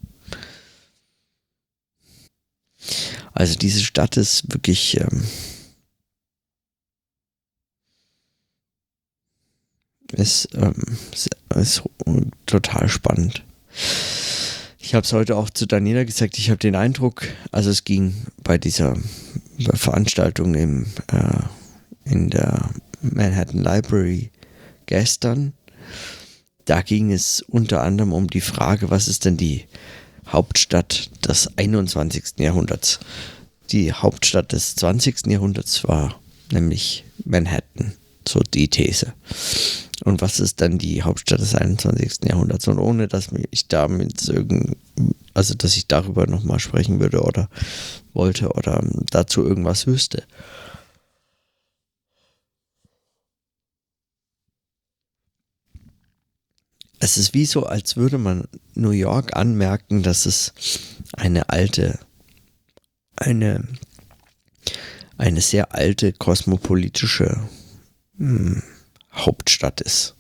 Also 3.35 3.57
diese 3.57 3.83
Stadt 3.83 4.17
ist 4.17 4.51
wirklich 4.51 4.99
ähm, 4.99 5.23
ist, 10.13 10.49
ähm, 10.55 10.75
ist 11.55 11.83
total 12.47 12.89
spannend. 12.89 13.45
Ich 14.91 14.95
habe 14.97 15.05
es 15.05 15.13
heute 15.13 15.37
auch 15.37 15.51
zu 15.51 15.67
Daniela 15.67 16.03
gesagt, 16.03 16.37
ich 16.37 16.51
habe 16.51 16.59
den 16.59 16.75
Eindruck, 16.75 17.29
also 17.53 17.71
es 17.71 17.85
ging 17.85 18.13
bei 18.43 18.59
dieser 18.59 18.97
Veranstaltung 19.75 20.57
im, 20.57 20.87
äh, 21.13 22.11
in 22.11 22.29
der 22.29 22.71
Manhattan 23.01 23.63
Library 23.63 24.33
gestern, 24.87 25.53
da 26.65 26.83
ging 26.83 27.13
es 27.13 27.41
unter 27.41 27.83
anderem 27.83 28.13
um 28.13 28.27
die 28.27 28.41
Frage, 28.41 28.91
was 28.91 29.07
ist 29.07 29.27
denn 29.27 29.37
die 29.37 29.67
Hauptstadt 30.27 31.09
des 31.25 31.57
21. 31.57 32.41
Jahrhunderts? 32.41 32.99
Die 33.71 33.93
Hauptstadt 33.93 34.51
des 34.51 34.75
20. 34.75 35.29
Jahrhunderts 35.29 35.87
war 35.87 36.21
nämlich 36.51 37.05
Manhattan, 37.25 37.93
so 38.27 38.41
die 38.41 38.67
These 38.67 39.15
und 40.05 40.21
was 40.23 40.41
ist 40.41 40.61
dann 40.61 40.79
die 40.79 41.03
Hauptstadt 41.03 41.41
des 41.41 41.55
21. 41.55 42.25
Jahrhunderts 42.25 42.69
und 42.69 42.79
ohne 42.79 43.09
dass 43.09 43.29
ich 43.51 43.69
damit 43.69 44.33
also 45.35 45.55
dass 45.55 45.77
ich 45.77 45.87
darüber 45.87 46.27
nochmal 46.27 46.59
sprechen 46.59 47.01
würde 47.01 47.23
oder 47.23 47.49
wollte 48.13 48.51
oder 48.51 48.83
dazu 49.11 49.45
irgendwas 49.45 49.87
wüsste. 49.87 50.25
Es 57.03 57.17
ist 57.17 57.33
wie 57.33 57.47
so, 57.47 57.65
als 57.65 57.97
würde 57.97 58.19
man 58.19 58.45
New 58.75 58.91
York 58.91 59.35
anmerken, 59.35 60.03
dass 60.03 60.27
es 60.27 60.53
eine 61.13 61.49
alte, 61.49 61.99
eine, 63.17 63.67
eine 65.17 65.41
sehr 65.41 65.75
alte 65.75 66.13
kosmopolitische 66.13 67.41
hm, 68.19 68.63
Hauptstadt 69.13 69.81
ist. 69.81 70.15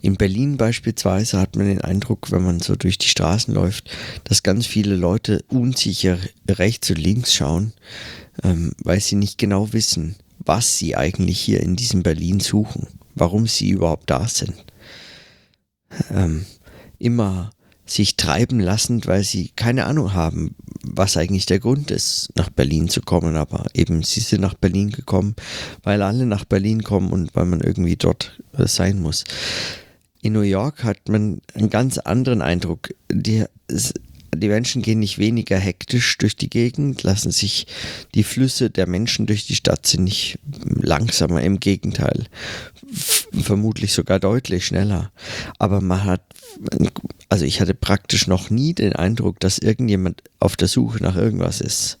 In 0.00 0.16
Berlin 0.16 0.56
beispielsweise 0.56 1.40
hat 1.40 1.56
man 1.56 1.66
den 1.66 1.80
Eindruck, 1.80 2.30
wenn 2.30 2.44
man 2.44 2.60
so 2.60 2.76
durch 2.76 2.98
die 2.98 3.08
Straßen 3.08 3.52
läuft, 3.52 3.90
dass 4.24 4.42
ganz 4.42 4.66
viele 4.66 4.94
Leute 4.94 5.44
unsicher 5.48 6.18
rechts 6.48 6.90
und 6.90 6.98
links 6.98 7.34
schauen, 7.34 7.72
ähm, 8.44 8.72
weil 8.82 9.00
sie 9.00 9.16
nicht 9.16 9.38
genau 9.38 9.72
wissen, 9.72 10.16
was 10.38 10.78
sie 10.78 10.96
eigentlich 10.96 11.40
hier 11.40 11.60
in 11.60 11.76
diesem 11.76 12.02
Berlin 12.02 12.40
suchen, 12.40 12.86
warum 13.14 13.46
sie 13.46 13.70
überhaupt 13.70 14.08
da 14.10 14.28
sind. 14.28 14.54
Ähm, 16.10 16.46
immer 16.98 17.50
sich 17.90 18.16
treiben 18.16 18.60
lassen, 18.60 19.04
weil 19.06 19.24
sie 19.24 19.50
keine 19.56 19.86
Ahnung 19.86 20.14
haben, 20.14 20.54
was 20.82 21.16
eigentlich 21.16 21.46
der 21.46 21.58
Grund 21.58 21.90
ist, 21.90 22.30
nach 22.36 22.50
Berlin 22.50 22.88
zu 22.88 23.00
kommen. 23.00 23.36
Aber 23.36 23.66
eben, 23.74 24.02
sie 24.02 24.20
sind 24.20 24.40
nach 24.40 24.54
Berlin 24.54 24.90
gekommen, 24.90 25.34
weil 25.82 26.02
alle 26.02 26.26
nach 26.26 26.44
Berlin 26.44 26.82
kommen 26.82 27.10
und 27.10 27.34
weil 27.34 27.46
man 27.46 27.60
irgendwie 27.60 27.96
dort 27.96 28.40
äh, 28.56 28.66
sein 28.66 29.00
muss. 29.00 29.24
In 30.20 30.32
New 30.32 30.40
York 30.40 30.84
hat 30.84 31.08
man 31.08 31.40
einen 31.54 31.70
ganz 31.70 31.98
anderen 31.98 32.42
Eindruck. 32.42 32.90
Die, 33.10 33.44
die 34.34 34.48
Menschen 34.48 34.82
gehen 34.82 34.98
nicht 34.98 35.18
weniger 35.18 35.58
hektisch 35.58 36.18
durch 36.18 36.36
die 36.36 36.50
Gegend, 36.50 37.02
lassen 37.02 37.30
sich 37.30 37.66
die 38.14 38.24
Flüsse 38.24 38.68
der 38.70 38.86
Menschen 38.86 39.26
durch 39.26 39.46
die 39.46 39.54
Stadt 39.54 39.86
sind 39.86 40.04
nicht 40.04 40.38
langsamer, 40.64 41.42
im 41.42 41.60
Gegenteil, 41.60 42.26
vermutlich 43.32 43.92
sogar 43.92 44.18
deutlich 44.18 44.66
schneller. 44.66 45.12
Aber 45.58 45.80
man 45.80 46.04
hat 46.04 46.22
also 47.28 47.44
ich 47.44 47.60
hatte 47.60 47.74
praktisch 47.74 48.26
noch 48.26 48.48
nie 48.48 48.72
den 48.72 48.94
Eindruck, 48.94 49.38
dass 49.40 49.58
irgendjemand 49.58 50.22
auf 50.40 50.56
der 50.56 50.68
Suche 50.68 51.02
nach 51.02 51.14
irgendwas 51.14 51.60
ist. 51.60 51.98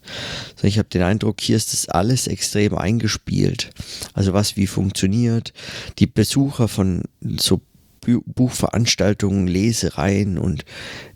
Also 0.56 0.66
ich 0.66 0.78
habe 0.78 0.88
den 0.88 1.02
Eindruck, 1.02 1.40
hier 1.40 1.56
ist 1.56 1.72
das 1.72 1.88
alles 1.88 2.26
extrem 2.26 2.76
eingespielt. 2.76 3.70
Also 4.14 4.32
was 4.32 4.56
wie 4.56 4.66
funktioniert. 4.66 5.52
Die 5.98 6.06
Besucher 6.06 6.66
von 6.66 7.02
so 7.38 7.60
Buchveranstaltungen, 8.06 9.46
Lesereien 9.46 10.38
und 10.38 10.64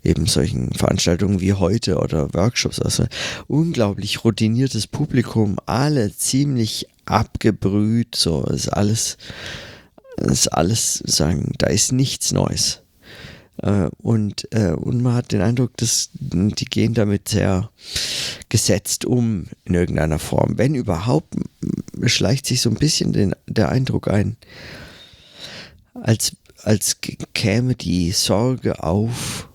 eben 0.03 0.27
solchen 0.27 0.71
Veranstaltungen 0.73 1.41
wie 1.41 1.53
heute 1.53 1.97
oder 1.97 2.31
Workshops. 2.35 2.79
Also 2.79 3.05
unglaublich 3.47 4.23
routiniertes 4.23 4.85
Publikum, 4.85 5.57
alle 5.65 6.15
ziemlich 6.15 6.87
abgebrüht, 7.05 8.15
so 8.15 8.43
ist 8.45 8.69
alles, 8.69 9.17
ist 10.17 10.49
alles 10.49 11.01
sagen, 11.05 11.53
da 11.57 11.67
ist 11.67 11.91
nichts 11.91 12.31
Neues. 12.31 12.82
Äh, 13.57 13.89
und, 13.97 14.47
äh, 14.51 14.71
und 14.71 15.01
man 15.01 15.13
hat 15.13 15.31
den 15.31 15.41
Eindruck, 15.41 15.77
dass 15.77 16.09
die 16.13 16.65
gehen 16.65 16.93
damit 16.93 17.29
sehr 17.29 17.69
gesetzt 18.49 19.05
um 19.05 19.45
in 19.65 19.73
irgendeiner 19.73 20.19
Form. 20.19 20.57
Wenn 20.57 20.75
überhaupt, 20.75 21.35
schleicht 22.05 22.45
sich 22.45 22.61
so 22.61 22.69
ein 22.69 22.75
bisschen 22.75 23.13
den, 23.13 23.35
der 23.47 23.69
Eindruck 23.69 24.07
ein, 24.07 24.37
als, 25.93 26.35
als 26.63 26.97
käme 27.33 27.75
die 27.75 28.11
Sorge 28.11 28.83
auf, 28.83 29.49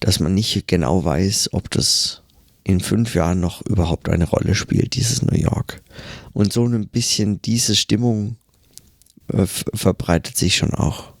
dass 0.00 0.20
man 0.20 0.34
nicht 0.34 0.66
genau 0.66 1.04
weiß, 1.04 1.50
ob 1.52 1.70
das 1.70 2.22
in 2.64 2.80
fünf 2.80 3.14
Jahren 3.14 3.40
noch 3.40 3.62
überhaupt 3.62 4.08
eine 4.08 4.28
Rolle 4.28 4.54
spielt, 4.54 4.94
dieses 4.94 5.22
New 5.22 5.36
York. 5.36 5.82
Und 6.32 6.52
so 6.52 6.64
ein 6.64 6.88
bisschen 6.88 7.42
diese 7.42 7.74
Stimmung 7.74 8.36
äh, 9.28 9.46
verbreitet 9.46 10.36
sich 10.36 10.56
schon 10.56 10.74
auch. 10.74 11.11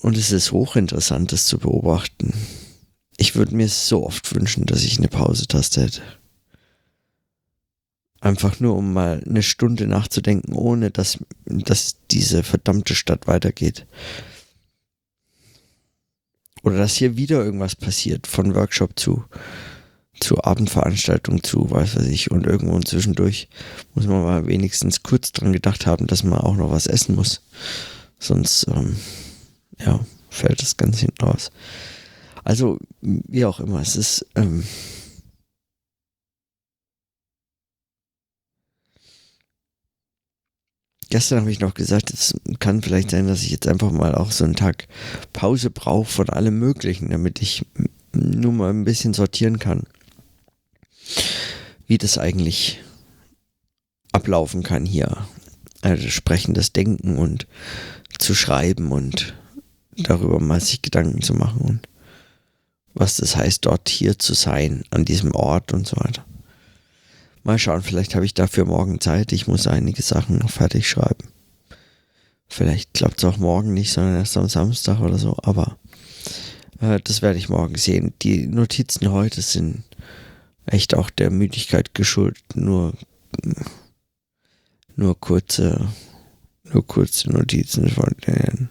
Und 0.00 0.16
es 0.16 0.32
ist 0.32 0.52
hochinteressant, 0.52 1.32
das 1.32 1.46
zu 1.46 1.58
beobachten. 1.58 2.32
Ich 3.16 3.36
würde 3.36 3.54
mir 3.54 3.68
so 3.68 4.06
oft 4.06 4.34
wünschen, 4.34 4.64
dass 4.64 4.82
ich 4.82 4.98
eine 4.98 5.08
Pause-Taste 5.08 5.82
hätte. 5.82 6.02
Einfach 8.20 8.60
nur, 8.60 8.76
um 8.76 8.92
mal 8.92 9.22
eine 9.26 9.42
Stunde 9.42 9.86
nachzudenken, 9.86 10.54
ohne 10.54 10.90
dass, 10.90 11.18
dass 11.44 11.96
diese 12.10 12.42
verdammte 12.42 12.94
Stadt 12.94 13.26
weitergeht. 13.26 13.86
Oder 16.62 16.76
dass 16.78 16.96
hier 16.96 17.16
wieder 17.16 17.42
irgendwas 17.42 17.76
passiert, 17.76 18.26
von 18.26 18.54
Workshop 18.54 18.98
zu, 18.98 19.24
zu 20.18 20.42
Abendveranstaltung 20.42 21.42
zu, 21.42 21.70
weiß 21.70 21.96
was 21.96 22.06
ich, 22.06 22.30
und 22.30 22.46
irgendwo 22.46 22.78
zwischendurch 22.80 23.48
muss 23.94 24.06
man 24.06 24.22
mal 24.22 24.46
wenigstens 24.46 25.02
kurz 25.02 25.32
dran 25.32 25.52
gedacht 25.52 25.86
haben, 25.86 26.06
dass 26.06 26.24
man 26.24 26.38
auch 26.38 26.56
noch 26.56 26.70
was 26.70 26.86
essen 26.86 27.14
muss. 27.14 27.42
Sonst, 28.18 28.66
ähm, 28.68 28.96
ja, 29.84 30.00
fällt 30.28 30.62
das 30.62 30.76
ganz 30.76 30.98
hinten 30.98 31.24
raus. 31.24 31.50
Also, 32.44 32.78
wie 33.00 33.44
auch 33.44 33.60
immer, 33.60 33.80
es 33.80 33.96
ist, 33.96 34.26
ähm, 34.34 34.64
gestern 41.10 41.40
habe 41.40 41.50
ich 41.50 41.60
noch 41.60 41.74
gesagt, 41.74 42.10
es 42.12 42.34
kann 42.60 42.82
vielleicht 42.82 43.10
sein, 43.10 43.26
dass 43.26 43.42
ich 43.42 43.50
jetzt 43.50 43.68
einfach 43.68 43.90
mal 43.90 44.14
auch 44.14 44.32
so 44.32 44.44
einen 44.44 44.56
Tag 44.56 44.88
Pause 45.32 45.70
brauche 45.70 46.10
von 46.10 46.30
allem 46.30 46.58
Möglichen, 46.58 47.10
damit 47.10 47.42
ich 47.42 47.66
nur 48.12 48.52
mal 48.52 48.70
ein 48.70 48.84
bisschen 48.84 49.12
sortieren 49.12 49.58
kann, 49.58 49.84
wie 51.86 51.98
das 51.98 52.18
eigentlich 52.18 52.80
ablaufen 54.12 54.62
kann 54.62 54.86
hier. 54.86 55.26
Also 55.82 56.08
sprechendes 56.08 56.72
Denken 56.72 57.16
und 57.16 57.46
zu 58.18 58.34
schreiben 58.34 58.92
und 58.92 59.34
darüber 60.02 60.40
mal 60.40 60.60
sich 60.60 60.82
Gedanken 60.82 61.22
zu 61.22 61.34
machen 61.34 61.60
und 61.60 61.88
was 62.94 63.16
das 63.16 63.36
heißt, 63.36 63.66
dort 63.66 63.88
hier 63.88 64.18
zu 64.18 64.34
sein, 64.34 64.84
an 64.90 65.04
diesem 65.04 65.34
Ort 65.34 65.72
und 65.72 65.86
so 65.86 65.96
weiter. 65.96 66.24
Mal 67.44 67.58
schauen, 67.58 67.82
vielleicht 67.82 68.14
habe 68.14 68.26
ich 68.26 68.34
dafür 68.34 68.64
morgen 68.64 69.00
Zeit. 69.00 69.32
Ich 69.32 69.46
muss 69.46 69.66
einige 69.66 70.02
Sachen 70.02 70.38
noch 70.38 70.50
fertig 70.50 70.88
schreiben. 70.88 71.28
Vielleicht 72.48 72.92
klappt 72.92 73.18
es 73.18 73.24
auch 73.24 73.38
morgen 73.38 73.72
nicht, 73.72 73.92
sondern 73.92 74.16
erst 74.16 74.36
am 74.36 74.48
Samstag 74.48 75.00
oder 75.00 75.18
so, 75.18 75.36
aber 75.42 75.78
äh, 76.80 76.98
das 77.02 77.22
werde 77.22 77.38
ich 77.38 77.48
morgen 77.48 77.76
sehen. 77.76 78.12
Die 78.22 78.46
Notizen 78.46 79.10
heute 79.12 79.40
sind 79.40 79.84
echt 80.66 80.94
auch 80.94 81.10
der 81.10 81.30
Müdigkeit 81.30 81.94
geschuldet. 81.94 82.42
Nur, 82.54 82.94
nur 84.96 85.18
kurze, 85.18 85.88
nur 86.64 86.86
kurze 86.86 87.30
Notizen 87.30 87.88
von 87.88 88.14
denen, 88.26 88.68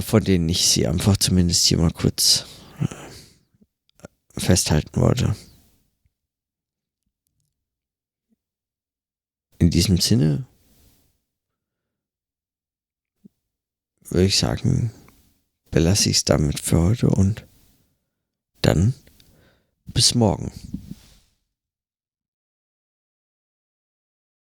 von 0.00 0.22
denen 0.22 0.48
ich 0.48 0.68
sie 0.68 0.86
einfach 0.86 1.16
zumindest 1.16 1.66
hier 1.66 1.78
mal 1.78 1.90
kurz 1.90 2.46
äh, 2.80 4.40
festhalten 4.40 5.00
wollte. 5.00 5.34
in 9.60 9.70
diesem 9.70 9.98
Sinne 9.98 10.46
würde 14.08 14.26
ich 14.26 14.38
sagen, 14.38 14.90
belasse 15.70 16.10
ich 16.10 16.16
es 16.16 16.24
damit 16.24 16.58
für 16.58 16.80
heute 16.80 17.10
und 17.10 17.46
dann 18.62 18.94
bis 19.84 20.14
morgen. 20.14 20.50